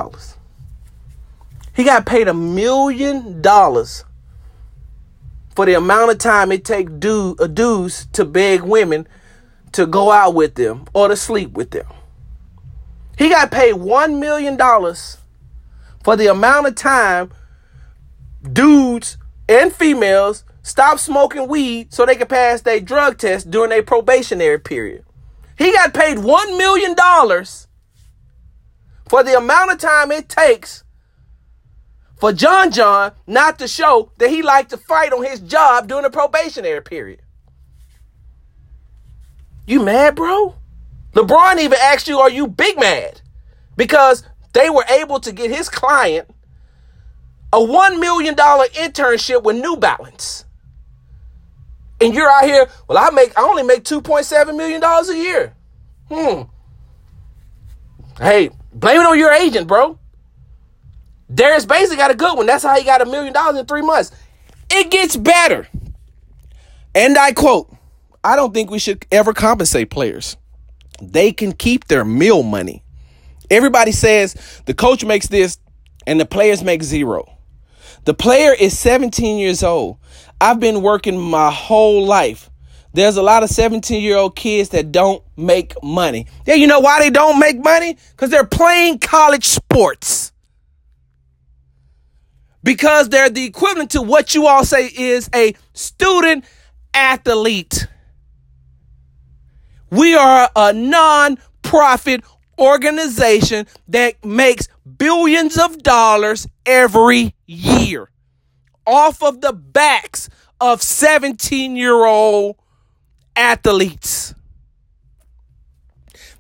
He 1.74 1.86
got 1.86 2.06
paid 2.06 2.28
a 2.28 2.34
million 2.34 3.42
dollars 3.42 4.04
for 5.56 5.66
the 5.66 5.76
amount 5.76 6.12
of 6.12 6.18
time 6.18 6.52
it 6.52 6.66
takes 6.66 6.92
do, 6.92 7.36
uh, 7.40 7.48
dudes 7.48 8.08
to 8.14 8.26
beg 8.26 8.62
women 8.62 9.08
to 9.72 9.86
go 9.86 10.12
out 10.12 10.36
with 10.36 10.56
them 10.56 10.86
or 10.94 11.08
to 11.08 11.16
sleep 11.16 11.54
with 11.54 11.72
them. 11.72 11.86
He 13.18 13.30
got 13.30 13.52
paid 13.52 13.76
$1 13.76 14.20
million 14.20 14.58
for 16.04 16.16
the 16.18 16.28
amount 16.28 16.68
of 16.68 16.76
time 16.76 17.32
dudes 18.52 19.18
and 19.48 19.72
females 19.72 20.44
stop 20.62 21.00
smoking 21.00 21.48
weed 21.48 21.94
so 21.94 22.06
they 22.06 22.16
can 22.16 22.28
pass 22.28 22.62
their 22.62 22.82
drug 22.82 23.18
test 23.18 23.50
during 23.50 23.70
their 23.70 23.84
probationary 23.84 24.60
period. 24.60 25.06
He 25.58 25.72
got 25.72 25.94
paid 25.94 26.18
$1 26.18 26.58
million 26.58 26.96
for 29.10 29.24
the 29.24 29.38
amount 29.38 29.72
of 29.72 29.78
time 29.80 30.12
it 30.12 30.30
takes 30.30 30.84
for 32.16 32.32
John 32.32 32.72
John 32.72 33.12
not 33.28 33.60
to 33.60 33.68
show 33.68 34.12
that 34.18 34.30
he 34.30 34.42
liked 34.42 34.70
to 34.72 34.78
fight 34.78 35.14
on 35.14 35.24
his 35.24 35.40
job 35.40 35.88
during 35.88 36.04
the 36.04 36.10
probationary 36.10 36.82
period. 36.82 37.22
You 39.66 39.84
mad, 39.84 40.16
bro? 40.16 40.56
LeBron 41.14 41.60
even 41.60 41.78
asked 41.82 42.08
you, 42.08 42.20
are 42.20 42.30
you 42.30 42.48
big 42.48 42.80
mad? 42.80 43.22
because 43.76 44.24
they 44.54 44.70
were 44.70 44.86
able 44.90 45.20
to 45.20 45.32
get 45.32 45.50
his 45.50 45.70
client 45.70 46.30
a 47.52 47.58
$1 47.58 48.00
million 48.00 48.36
internship 48.36 49.44
with 49.44 49.56
New 49.58 49.78
Balance. 49.78 50.46
And 52.02 52.14
you're 52.14 52.30
out 52.30 52.46
here, 52.46 52.68
well, 52.88 52.98
I 52.98 53.12
make 53.12 53.38
I 53.38 53.44
only 53.44 53.64
make 53.64 53.84
$2.7 53.84 54.58
million 54.58 54.84
a 54.84 55.14
year. 55.16 55.54
Hmm. 56.10 56.42
Hey, 58.22 58.50
blame 58.74 59.02
it 59.02 59.06
on 59.06 59.18
your 59.18 59.32
agent, 59.32 59.68
bro. 59.68 60.00
Darius 61.34 61.66
Bazley 61.66 61.98
got 61.98 62.12
a 62.12 62.16
good 62.16 62.38
one. 62.38 62.46
That's 62.46 62.64
how 62.64 62.78
he 62.78 62.84
got 62.84 63.02
a 63.02 63.06
million 63.06 63.34
dollars 63.34 63.58
in 63.58 63.66
three 63.66 63.82
months. 63.82 64.12
It 64.70 64.92
gets 64.92 65.16
better. 65.16 65.68
And 66.96 67.18
I 67.18 67.32
quote, 67.32 67.74
I 68.24 68.36
don't 68.36 68.54
think 68.54 68.70
we 68.70 68.80
should 68.80 69.06
ever 69.12 69.34
compensate 69.34 69.90
players. 69.90 70.38
They 71.02 71.32
can 71.32 71.54
keep 71.54 71.88
their 71.88 72.06
meal 72.06 72.44
money. 72.44 72.84
Everybody 73.50 73.92
says 73.92 74.62
the 74.66 74.74
coach 74.74 75.04
makes 75.04 75.28
this 75.28 75.58
and 76.06 76.20
the 76.20 76.26
players 76.26 76.64
make 76.64 76.84
zero. 76.84 77.26
The 78.06 78.14
player 78.14 78.54
is 78.54 78.78
17 78.78 79.38
years 79.38 79.64
old. 79.64 79.98
I've 80.40 80.60
been 80.60 80.82
working 80.82 81.20
my 81.20 81.52
whole 81.52 82.06
life. 82.06 82.50
There's 82.94 83.18
a 83.18 83.24
lot 83.24 83.42
of 83.42 83.50
17 83.50 84.02
year 84.02 84.18
old 84.18 84.36
kids 84.36 84.70
that 84.70 84.92
don't 84.92 85.24
make 85.36 85.74
money. 85.82 86.28
Yeah, 86.46 86.54
you 86.54 86.68
know 86.68 86.80
why 86.80 87.00
they 87.00 87.10
don't 87.10 87.40
make 87.40 87.62
money? 87.64 87.98
Because 88.12 88.30
they're 88.30 88.46
playing 88.46 89.00
college 89.00 89.46
sports. 89.46 90.32
Because 92.64 93.10
they're 93.10 93.30
the 93.30 93.44
equivalent 93.44 93.92
to 93.92 94.02
what 94.02 94.36
you 94.36 94.48
all 94.48 94.64
say 94.64 94.86
is 94.88 95.30
a 95.34 95.56
student 95.74 96.46
athlete. 96.94 97.88
We 99.90 100.16
are 100.16 100.50
a 100.56 100.72
non 100.72 101.40
profit 101.64 102.24
organization 102.60 103.66
that 103.88 104.24
makes 104.24 104.68
billions 104.98 105.58
of 105.58 105.82
dollars 105.82 106.48
every 106.66 107.34
year 107.48 108.10
off 108.86 109.24
of 109.24 109.42
the 109.42 109.54
backs 109.54 110.30
of 110.62 110.82
17 110.82 111.76
year 111.76 112.06
old 112.06 112.56
athletes. 113.36 114.34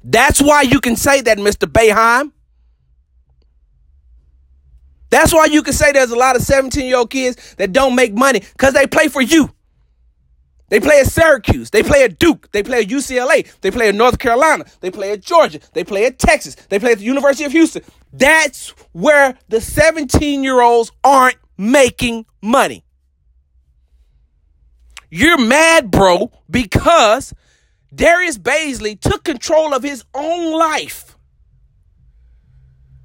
That's 0.03 0.41
why 0.41 0.63
you 0.63 0.79
can 0.79 0.95
say 0.95 1.21
that, 1.21 1.37
Mr. 1.37 1.71
Boeheim. 1.71 2.31
That's 5.09 5.31
why 5.31 5.45
you 5.45 5.61
can 5.61 5.73
say 5.73 5.91
there's 5.91 6.11
a 6.11 6.15
lot 6.15 6.35
of 6.35 6.41
17 6.41 6.85
year 6.85 6.97
old 6.97 7.11
kids 7.11 7.55
that 7.55 7.71
don't 7.71 7.95
make 7.95 8.13
money 8.13 8.39
because 8.39 8.73
they 8.73 8.87
play 8.87 9.07
for 9.07 9.21
you. 9.21 9.53
They 10.69 10.79
play 10.79 11.01
at 11.01 11.05
Syracuse. 11.05 11.69
They 11.69 11.83
play 11.83 12.03
at 12.03 12.17
Duke. 12.17 12.49
They 12.51 12.63
play 12.63 12.79
at 12.79 12.87
UCLA. 12.87 13.47
They 13.61 13.69
play 13.69 13.89
at 13.89 13.95
North 13.95 14.17
Carolina. 14.17 14.65
They 14.79 14.89
play 14.89 15.11
at 15.11 15.21
Georgia. 15.21 15.59
They 15.73 15.83
play 15.83 16.05
at 16.05 16.17
Texas. 16.17 16.55
They 16.55 16.79
play 16.79 16.93
at 16.93 16.97
the 16.97 17.03
University 17.03 17.43
of 17.43 17.51
Houston. 17.51 17.83
That's 18.11 18.69
where 18.91 19.37
the 19.49 19.61
17 19.61 20.43
year 20.43 20.61
olds 20.61 20.91
aren't 21.03 21.37
making 21.59 22.25
money. 22.41 22.82
You're 25.15 25.37
mad, 25.37 25.91
bro, 25.91 26.31
because 26.49 27.35
Darius 27.93 28.39
Bazley 28.39 28.99
took 28.99 29.23
control 29.23 29.75
of 29.75 29.83
his 29.83 30.03
own 30.15 30.57
life 30.57 31.15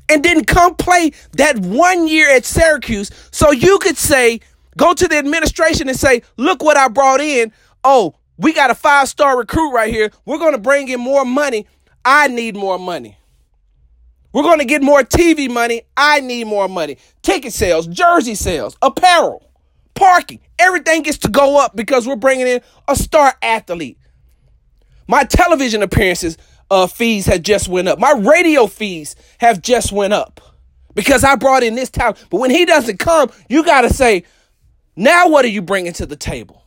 and 0.09 0.23
didn't 0.23 0.47
come 0.47 0.75
play 0.75 1.12
that 1.33 1.59
one 1.59 2.09
year 2.09 2.35
at 2.35 2.47
Syracuse 2.47 3.11
so 3.31 3.51
you 3.51 3.79
could 3.81 3.99
say, 3.99 4.40
go 4.79 4.94
to 4.94 5.07
the 5.07 5.18
administration 5.18 5.90
and 5.90 5.99
say, 5.99 6.23
look 6.38 6.62
what 6.62 6.79
I 6.79 6.88
brought 6.88 7.21
in. 7.21 7.53
Oh, 7.85 8.14
we 8.38 8.55
got 8.55 8.71
a 8.71 8.75
five 8.75 9.07
star 9.11 9.37
recruit 9.37 9.73
right 9.73 9.92
here. 9.92 10.11
We're 10.25 10.38
going 10.38 10.55
to 10.55 10.59
bring 10.59 10.88
in 10.88 11.01
more 11.01 11.27
money. 11.27 11.66
I 12.07 12.29
need 12.29 12.57
more 12.57 12.79
money. 12.79 13.18
We're 14.33 14.44
going 14.44 14.61
to 14.61 14.64
get 14.64 14.81
more 14.81 15.03
TV 15.03 15.51
money. 15.51 15.83
I 15.94 16.21
need 16.21 16.47
more 16.47 16.68
money. 16.68 16.97
Ticket 17.21 17.53
sales, 17.53 17.87
jersey 17.87 18.35
sales, 18.35 18.79
apparel, 18.81 19.48
parking, 19.99 20.39
everything 20.59 21.03
gets 21.03 21.19
to 21.19 21.29
go 21.29 21.61
up 21.61 21.75
because 21.75 22.07
we're 22.07 22.17
bringing 22.17 22.47
in 22.47 22.61
a 22.87 22.95
star 22.95 23.35
athlete. 23.43 23.99
My 25.09 25.25
television 25.25 25.83
appearances 25.83 26.39
uh, 26.71 26.87
fees 26.87 27.27
have 27.27 27.43
just 27.43 27.69
went 27.69 27.89
up. 27.89 27.99
My 27.99 28.13
radio 28.13 28.67
fees 28.67 29.17
have 29.39 29.61
just 29.61 29.91
went 29.91 30.13
up 30.13 30.41
because 30.95 31.25
I 31.25 31.35
brought 31.35 31.63
in 31.63 31.75
this 31.75 31.91
talent. 31.91 32.25
But 32.31 32.39
when 32.39 32.51
he 32.51 32.65
doesn't 32.65 32.99
come, 32.99 33.31
you 33.49 33.65
got 33.65 33.83
to 33.83 33.93
say, 33.93 34.25
now 34.97 35.29
what 35.29 35.45
are 35.45 35.49
you 35.49 35.63
bringing 35.63 35.93
to 35.95 36.07
the 36.07 36.17
table? 36.17 36.63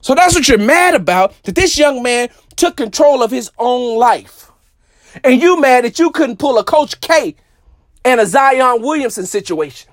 So 0.00 0.14
that's 0.14 0.34
what 0.34 0.48
you're 0.48 0.58
mad 0.58 0.94
about 0.94 1.34
that 1.44 1.54
this 1.54 1.76
young 1.78 2.02
man 2.02 2.28
took 2.56 2.76
control 2.76 3.22
of 3.22 3.30
his 3.30 3.50
own 3.58 3.98
life. 3.98 4.50
And 5.24 5.40
you 5.40 5.60
mad 5.60 5.84
that 5.84 5.98
you 5.98 6.10
couldn't 6.10 6.38
pull 6.38 6.58
a 6.58 6.64
Coach 6.64 7.00
K 7.00 7.36
and 8.04 8.20
a 8.20 8.26
Zion 8.26 8.82
Williamson 8.82 9.26
situation. 9.26 9.90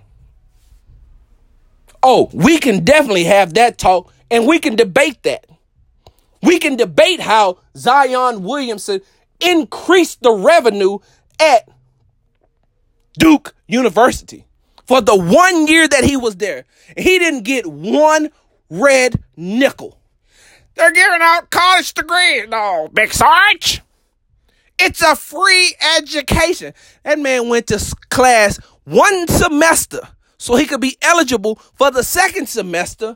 Oh, 2.04 2.30
we 2.34 2.60
can 2.60 2.84
definitely 2.84 3.24
have 3.24 3.54
that 3.54 3.78
talk 3.78 4.14
and 4.30 4.46
we 4.46 4.60
can 4.60 4.76
debate 4.76 5.24
that. 5.24 5.46
We 6.42 6.60
can 6.60 6.76
debate 6.76 7.22
how 7.22 7.60
Zion 7.78 8.44
Williamson 8.44 9.00
increased 9.40 10.22
the 10.22 10.34
revenue 10.34 11.00
at 11.40 11.70
Duke 13.18 13.56
University 13.68 14.46
for 14.86 15.00
the 15.00 15.16
one 15.16 15.68
year 15.68 15.88
that 15.88 16.04
he 16.04 16.18
was 16.18 16.36
there. 16.36 16.66
He 16.98 17.18
didn't 17.20 17.44
get 17.44 17.66
one 17.66 18.32
red 18.70 19.24
nickel. 19.38 19.98
They're 20.76 20.92
giving 20.92 21.22
out 21.22 21.52
college 21.52 21.94
degrees, 21.94 22.50
no, 22.50 22.90
Big 22.92 23.14
Sarge. 23.14 23.82
It's 24.78 25.02
a 25.02 25.16
free 25.16 25.76
education. 25.98 26.74
That 27.04 27.20
man 27.20 27.48
went 27.48 27.68
to 27.68 27.96
class 28.10 28.58
one 28.84 29.28
semester 29.28 30.10
so 30.44 30.58
he 30.58 30.66
could 30.66 30.82
be 30.82 30.98
eligible 31.02 31.56
for 31.74 31.90
the 31.90 32.04
second 32.04 32.50
semester 32.50 33.16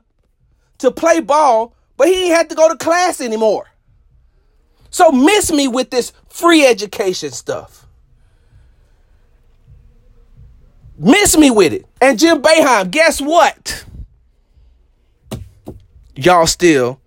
to 0.78 0.90
play 0.92 1.20
ball, 1.20 1.76
but 1.98 2.08
he 2.08 2.14
didn't 2.14 2.38
have 2.38 2.48
to 2.48 2.56
go 2.56 2.70
to 2.70 2.78
class 2.78 3.20
anymore. 3.20 3.68
So 4.92 5.12
miss 5.12 5.52
me 5.52 5.68
with 5.68 5.90
this 5.90 6.14
free 6.30 6.66
education 6.66 7.32
stuff. 7.32 7.86
Miss 10.98 11.38
me 11.38 11.52
with 11.52 11.74
it. 11.74 11.86
And 12.00 12.18
Jim 12.18 12.42
Boeheim, 12.42 12.92
guess 12.92 13.20
what? 13.20 13.84
Y'all 16.16 16.48
still 16.48 17.02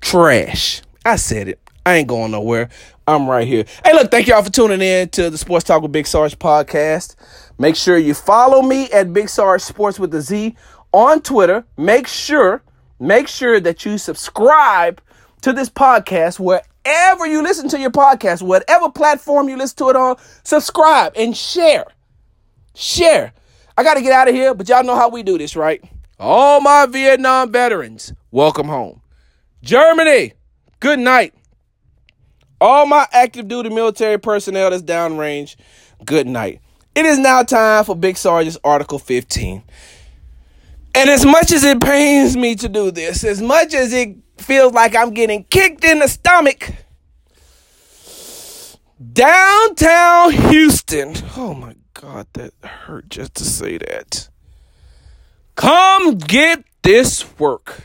trash. 0.00 0.82
I 1.04 1.16
said 1.16 1.48
it. 1.48 1.58
I 1.84 1.96
ain't 1.96 2.06
going 2.06 2.30
nowhere. 2.30 2.68
I'm 3.08 3.28
right 3.28 3.48
here. 3.48 3.64
Hey, 3.84 3.92
look, 3.92 4.12
thank 4.12 4.28
y'all 4.28 4.42
for 4.44 4.52
tuning 4.52 4.82
in 4.82 5.08
to 5.08 5.30
the 5.30 5.38
Sports 5.38 5.64
Talk 5.64 5.82
with 5.82 5.90
Big 5.90 6.06
Sarge 6.06 6.38
podcast. 6.38 7.16
Make 7.58 7.74
sure 7.74 7.98
you 7.98 8.14
follow 8.14 8.62
me 8.62 8.88
at 8.92 9.12
Big 9.12 9.28
Sarge 9.28 9.62
Sports 9.62 9.98
with 9.98 10.12
the 10.12 10.20
Z 10.20 10.56
on 10.92 11.20
Twitter. 11.20 11.64
Make 11.76 12.06
sure, 12.06 12.62
make 13.00 13.26
sure 13.26 13.58
that 13.58 13.84
you 13.84 13.98
subscribe 13.98 15.02
to 15.42 15.52
this 15.52 15.68
podcast 15.68 16.38
wherever 16.38 17.26
you 17.26 17.42
listen 17.42 17.68
to 17.70 17.78
your 17.80 17.90
podcast, 17.90 18.42
whatever 18.42 18.90
platform 18.90 19.48
you 19.48 19.56
listen 19.56 19.76
to 19.78 19.88
it 19.88 19.96
on, 19.96 20.16
subscribe 20.44 21.12
and 21.16 21.36
share. 21.36 21.86
Share. 22.74 23.32
I 23.76 23.82
got 23.82 23.94
to 23.94 24.02
get 24.02 24.12
out 24.12 24.28
of 24.28 24.34
here, 24.34 24.54
but 24.54 24.68
y'all 24.68 24.84
know 24.84 24.96
how 24.96 25.08
we 25.08 25.24
do 25.24 25.36
this, 25.36 25.56
right? 25.56 25.82
All 26.20 26.60
my 26.60 26.86
Vietnam 26.86 27.50
veterans, 27.50 28.12
welcome 28.30 28.68
home. 28.68 29.02
Germany, 29.62 30.34
good 30.78 31.00
night. 31.00 31.34
All 32.60 32.86
my 32.86 33.06
active 33.12 33.48
duty 33.48 33.68
military 33.68 34.18
personnel 34.18 34.70
that's 34.70 34.82
downrange, 34.82 35.56
good 36.04 36.26
night. 36.26 36.60
It 36.94 37.06
is 37.06 37.18
now 37.18 37.42
time 37.42 37.84
for 37.84 37.94
Big 37.94 38.16
Sarge's 38.16 38.58
Article 38.64 38.98
15. 38.98 39.62
And 40.94 41.10
as 41.10 41.24
much 41.24 41.52
as 41.52 41.64
it 41.64 41.80
pains 41.80 42.36
me 42.36 42.56
to 42.56 42.68
do 42.68 42.90
this, 42.90 43.22
as 43.22 43.40
much 43.40 43.72
as 43.74 43.92
it 43.92 44.16
feels 44.38 44.72
like 44.72 44.96
I'm 44.96 45.14
getting 45.14 45.44
kicked 45.44 45.84
in 45.84 46.00
the 46.00 46.08
stomach, 46.08 46.70
downtown 49.12 50.32
Houston. 50.32 51.14
Oh 51.36 51.54
my 51.54 51.76
God, 51.94 52.26
that 52.32 52.52
hurt 52.64 53.08
just 53.08 53.36
to 53.36 53.44
say 53.44 53.78
that. 53.78 54.28
Come 55.54 56.18
get 56.18 56.64
this 56.82 57.24
work. 57.38 57.84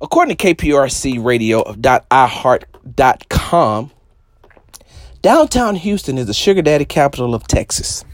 According 0.00 0.36
to 0.36 0.54
KPRC 0.54 1.24
Radio.iHeart.com, 1.24 3.90
downtown 5.22 5.76
Houston 5.76 6.18
is 6.18 6.26
the 6.26 6.34
sugar 6.34 6.62
daddy 6.62 6.84
capital 6.84 7.34
of 7.34 7.46
Texas. 7.46 8.04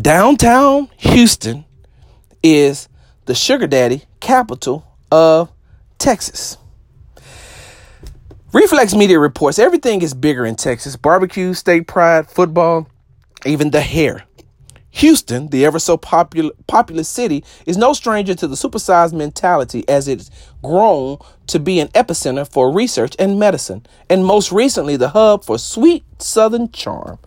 Downtown 0.00 0.88
Houston 0.98 1.64
is 2.42 2.88
the 3.24 3.34
sugar 3.34 3.66
daddy 3.66 4.04
capital 4.20 4.86
of 5.10 5.50
Texas. 5.98 6.56
Reflex 8.52 8.94
Media 8.94 9.18
reports 9.18 9.58
everything 9.58 10.02
is 10.02 10.14
bigger 10.14 10.46
in 10.46 10.54
Texas 10.54 10.96
barbecue, 10.96 11.52
state 11.52 11.86
pride, 11.86 12.30
football, 12.30 12.86
even 13.44 13.70
the 13.70 13.80
hair. 13.80 14.25
Houston, 14.96 15.48
the 15.48 15.66
ever 15.66 15.78
so 15.78 15.98
popular 15.98 16.52
populous 16.66 17.06
city, 17.06 17.44
is 17.66 17.76
no 17.76 17.92
stranger 17.92 18.34
to 18.34 18.48
the 18.48 18.54
supersized 18.54 19.12
mentality 19.12 19.86
as 19.88 20.08
it's 20.08 20.30
grown 20.62 21.18
to 21.48 21.58
be 21.58 21.80
an 21.80 21.88
epicenter 21.88 22.50
for 22.50 22.72
research 22.72 23.14
and 23.18 23.38
medicine, 23.38 23.84
and 24.08 24.24
most 24.24 24.50
recently 24.50 24.96
the 24.96 25.10
hub 25.10 25.44
for 25.44 25.58
sweet 25.58 26.02
southern 26.18 26.72
charm. 26.72 27.18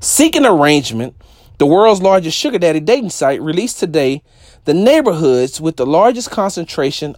Seeking 0.00 0.44
arrangement, 0.44 1.14
the 1.58 1.66
world's 1.66 2.02
largest 2.02 2.36
sugar 2.36 2.58
daddy 2.58 2.80
dating 2.80 3.10
site 3.10 3.40
released 3.40 3.78
today 3.78 4.24
the 4.64 4.74
neighborhoods 4.74 5.60
with 5.60 5.76
the 5.76 5.86
largest 5.86 6.28
concentration 6.32 7.14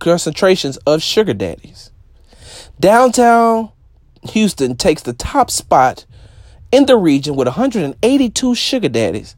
concentrations 0.00 0.76
of 0.78 1.04
sugar 1.04 1.34
daddies. 1.34 1.92
Downtown 2.80 3.70
Houston 4.30 4.74
takes 4.74 5.02
the 5.02 5.12
top 5.12 5.52
spot 5.52 6.04
in 6.76 6.84
the 6.84 6.96
region 6.98 7.34
with 7.36 7.48
182 7.48 8.54
sugar 8.54 8.90
daddies. 8.90 9.34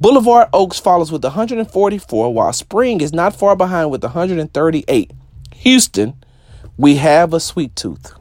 Boulevard 0.00 0.48
Oaks 0.54 0.80
follows 0.80 1.12
with 1.12 1.22
144, 1.22 2.32
while 2.32 2.50
Spring 2.54 3.02
is 3.02 3.12
not 3.12 3.36
far 3.36 3.54
behind 3.54 3.90
with 3.90 4.02
138. 4.02 5.10
Houston, 5.56 6.14
we 6.78 6.96
have 6.96 7.34
a 7.34 7.40
sweet 7.40 7.76
tooth. 7.76 8.14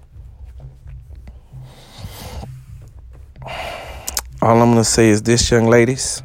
All 4.42 4.62
I'm 4.62 4.72
gonna 4.72 4.84
say 4.84 5.08
is 5.08 5.22
this, 5.22 5.50
young 5.50 5.68
ladies. 5.68 6.22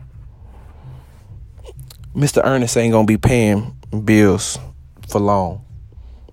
Mr. 2.12 2.44
Ernest 2.44 2.76
ain't 2.76 2.90
gonna 2.90 3.06
be 3.06 3.18
paying 3.18 3.76
bills 4.04 4.58
for 5.08 5.20
long 5.20 5.64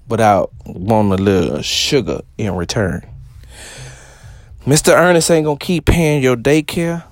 without 0.07 0.51
wanting 0.65 1.11
a 1.11 1.17
little 1.17 1.61
sugar 1.61 2.21
in 2.39 2.55
return. 2.55 3.12
Mr. 4.65 4.97
Ernest 4.97 5.29
ain't 5.29 5.43
gonna 5.43 5.57
keep 5.57 5.83
paying 5.83 6.23
your 6.23 6.37
daycare. 6.37 7.03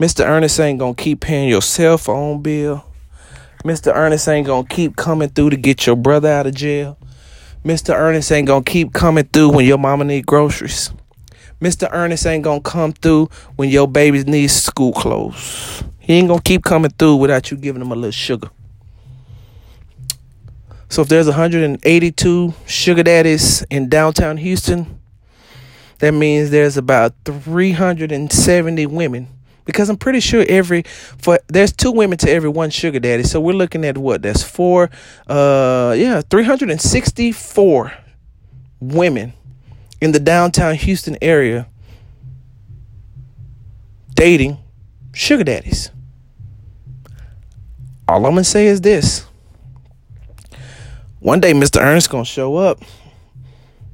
Mr. 0.00 0.26
Ernest 0.26 0.58
ain't 0.58 0.80
gonna 0.80 0.92
keep 0.92 1.20
paying 1.20 1.48
your 1.48 1.62
cell 1.62 1.96
phone 1.96 2.42
bill. 2.42 2.84
Mr. 3.64 3.94
Ernest 3.94 4.26
ain't 4.26 4.48
gonna 4.48 4.66
keep 4.66 4.96
coming 4.96 5.28
through 5.28 5.50
to 5.50 5.56
get 5.56 5.86
your 5.86 5.94
brother 5.94 6.28
out 6.28 6.48
of 6.48 6.54
jail. 6.56 6.98
Mr. 7.64 7.94
Ernest 7.94 8.32
ain't 8.32 8.48
gonna 8.48 8.64
keep 8.64 8.92
coming 8.92 9.22
through 9.24 9.50
when 9.50 9.64
your 9.64 9.78
mama 9.78 10.02
need 10.02 10.26
groceries. 10.26 10.90
Mr. 11.60 11.88
Ernest 11.92 12.26
ain't 12.26 12.42
gonna 12.42 12.60
come 12.60 12.92
through 12.92 13.28
when 13.54 13.68
your 13.68 13.86
babies 13.86 14.26
need 14.26 14.48
school 14.48 14.92
clothes. 14.92 15.84
He 16.00 16.14
ain't 16.14 16.26
gonna 16.26 16.42
keep 16.42 16.64
coming 16.64 16.90
through 16.90 17.16
without 17.16 17.52
you 17.52 17.56
giving 17.56 17.82
him 17.82 17.92
a 17.92 17.94
little 17.94 18.10
sugar. 18.10 18.50
So 20.88 21.02
if 21.02 21.08
there's 21.08 21.26
182 21.26 22.52
sugar 22.66 23.04
daddies 23.04 23.62
in 23.70 23.88
downtown 23.88 24.38
Houston, 24.38 25.00
that 25.98 26.12
means 26.12 26.50
there's 26.50 26.76
about 26.76 27.14
370 27.24 28.86
women 28.86 29.28
because 29.64 29.88
I'm 29.88 29.96
pretty 29.96 30.20
sure 30.20 30.44
every 30.48 30.82
for 30.82 31.38
there's 31.48 31.72
two 31.72 31.92
women 31.92 32.18
to 32.18 32.30
every 32.30 32.48
one 32.50 32.70
sugar 32.70 33.00
daddy. 33.00 33.22
So 33.22 33.40
we're 33.40 33.54
looking 33.54 33.84
at 33.84 33.96
what? 33.98 34.22
That's 34.22 34.42
four 34.42 34.90
uh 35.26 35.94
yeah, 35.96 36.20
364 36.22 37.92
women 38.80 39.32
in 40.00 40.12
the 40.12 40.20
downtown 40.20 40.74
Houston 40.74 41.16
area 41.22 41.68
dating 44.14 44.58
sugar 45.12 45.44
daddies. 45.44 45.90
All 48.06 48.26
I'm 48.26 48.32
gonna 48.32 48.44
say 48.44 48.66
is 48.66 48.80
this. 48.80 49.24
One 51.20 51.40
day 51.40 51.52
Mr. 51.52 51.80
Ernest 51.80 52.10
gonna 52.10 52.24
show 52.24 52.56
up 52.56 52.82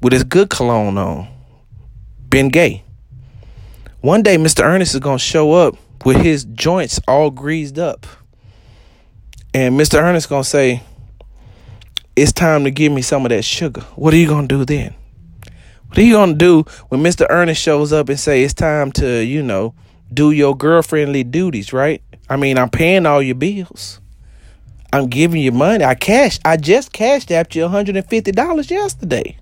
with 0.02 0.12
his 0.12 0.24
good 0.24 0.50
cologne 0.50 0.98
on 0.98 1.28
been 2.30 2.48
gay. 2.48 2.84
One 4.00 4.22
day, 4.22 4.36
Mr. 4.36 4.64
Ernest 4.64 4.94
is 4.94 5.00
going 5.00 5.18
to 5.18 5.24
show 5.24 5.52
up 5.52 5.76
with 6.06 6.16
his 6.16 6.44
joints 6.44 7.00
all 7.06 7.30
greased 7.30 7.78
up. 7.78 8.06
And 9.52 9.78
Mr. 9.78 10.00
Ernest 10.00 10.28
going 10.28 10.44
to 10.44 10.48
say, 10.48 10.82
It's 12.16 12.32
time 12.32 12.64
to 12.64 12.70
give 12.70 12.92
me 12.92 13.02
some 13.02 13.26
of 13.26 13.30
that 13.30 13.44
sugar. 13.44 13.82
What 13.96 14.14
are 14.14 14.16
you 14.16 14.28
going 14.28 14.48
to 14.48 14.58
do 14.58 14.64
then? 14.64 14.94
What 15.88 15.98
are 15.98 16.02
you 16.02 16.14
going 16.14 16.30
to 16.30 16.36
do 16.36 16.62
when 16.88 17.02
Mr. 17.02 17.26
Ernest 17.28 17.60
shows 17.60 17.92
up 17.92 18.08
and 18.08 18.18
say 18.18 18.44
it's 18.44 18.54
time 18.54 18.92
to, 18.92 19.24
you 19.24 19.42
know, 19.42 19.74
do 20.14 20.30
your 20.30 20.56
girlfriendly 20.56 21.24
duties, 21.24 21.72
right? 21.72 22.00
I 22.28 22.36
mean, 22.36 22.58
I'm 22.58 22.70
paying 22.70 23.06
all 23.06 23.20
your 23.20 23.34
bills. 23.34 24.00
I'm 24.92 25.08
giving 25.08 25.42
you 25.42 25.50
money. 25.50 25.84
I 25.84 25.96
cash. 25.96 26.38
I 26.44 26.56
just 26.56 26.92
cashed 26.92 27.32
after 27.32 27.58
you 27.58 27.64
$150 27.66 28.70
yesterday 28.70 29.36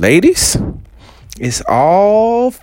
ladies, 0.00 0.56
it's 1.38 1.62
all 1.68 2.54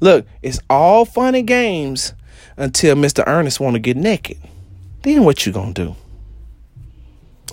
look, 0.00 0.26
it's 0.42 0.60
all 0.70 1.04
fun 1.04 1.34
and 1.34 1.46
games 1.46 2.14
until 2.56 2.94
Mr. 2.94 3.24
Ernest 3.26 3.58
want 3.60 3.74
to 3.74 3.80
get 3.80 3.96
naked. 3.96 4.38
Then 5.02 5.24
what 5.24 5.44
you 5.44 5.52
gonna 5.52 5.72
do? 5.72 5.96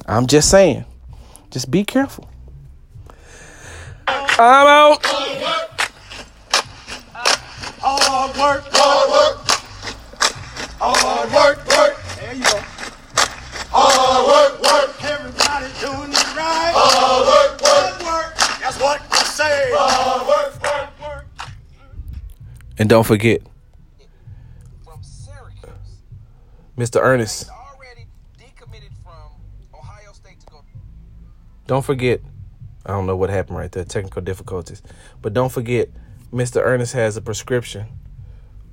I'm 0.05 0.27
just 0.27 0.49
saying, 0.49 0.85
just 1.49 1.71
be 1.71 1.83
careful. 1.83 2.29
I'm 4.07 4.67
out. 4.67 5.05
Hard 7.83 8.37
work, 8.37 8.63
Hard 8.71 9.09
work. 9.09 9.37
Hard 10.79 11.31
work, 11.33 11.57
work. 11.67 11.95
there 12.19 12.33
you 12.35 12.43
go. 12.43 12.59
Hard 13.73 14.27
work, 14.27 14.53
work. 14.61 14.89
Everybody 15.03 15.65
doing 15.81 16.11
it 16.11 16.35
right. 16.37 16.73
Hard 16.75 17.25
work, 17.25 17.40
say. 19.41 19.71
Work, 19.71 20.27
work. 20.27 21.27
And 22.77 22.89
don't 22.89 23.05
forget, 23.05 23.41
from 24.83 25.03
Syracuse. 25.03 26.01
Mr. 26.77 27.01
Ernest, 27.01 27.49
Already 27.49 28.07
decommitted 28.39 28.91
from 29.03 29.31
Ohio 29.73 30.13
State 30.13 30.39
to 30.39 30.45
go. 30.47 30.63
don't 31.67 31.85
forget, 31.85 32.21
I 32.85 32.91
don't 32.91 33.05
know 33.05 33.15
what 33.15 33.29
happened 33.29 33.57
right 33.57 33.71
there, 33.71 33.83
technical 33.83 34.21
difficulties. 34.21 34.81
But 35.21 35.33
don't 35.33 35.51
forget, 35.51 35.89
Mr. 36.31 36.61
Ernest 36.63 36.93
has 36.93 37.17
a 37.17 37.21
prescription 37.21 37.87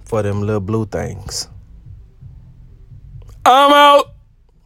for 0.04 0.22
them 0.22 0.40
little 0.40 0.61
blue 0.61 0.87
things. 0.87 1.48
I'm 3.44 3.72
out. 3.72 4.14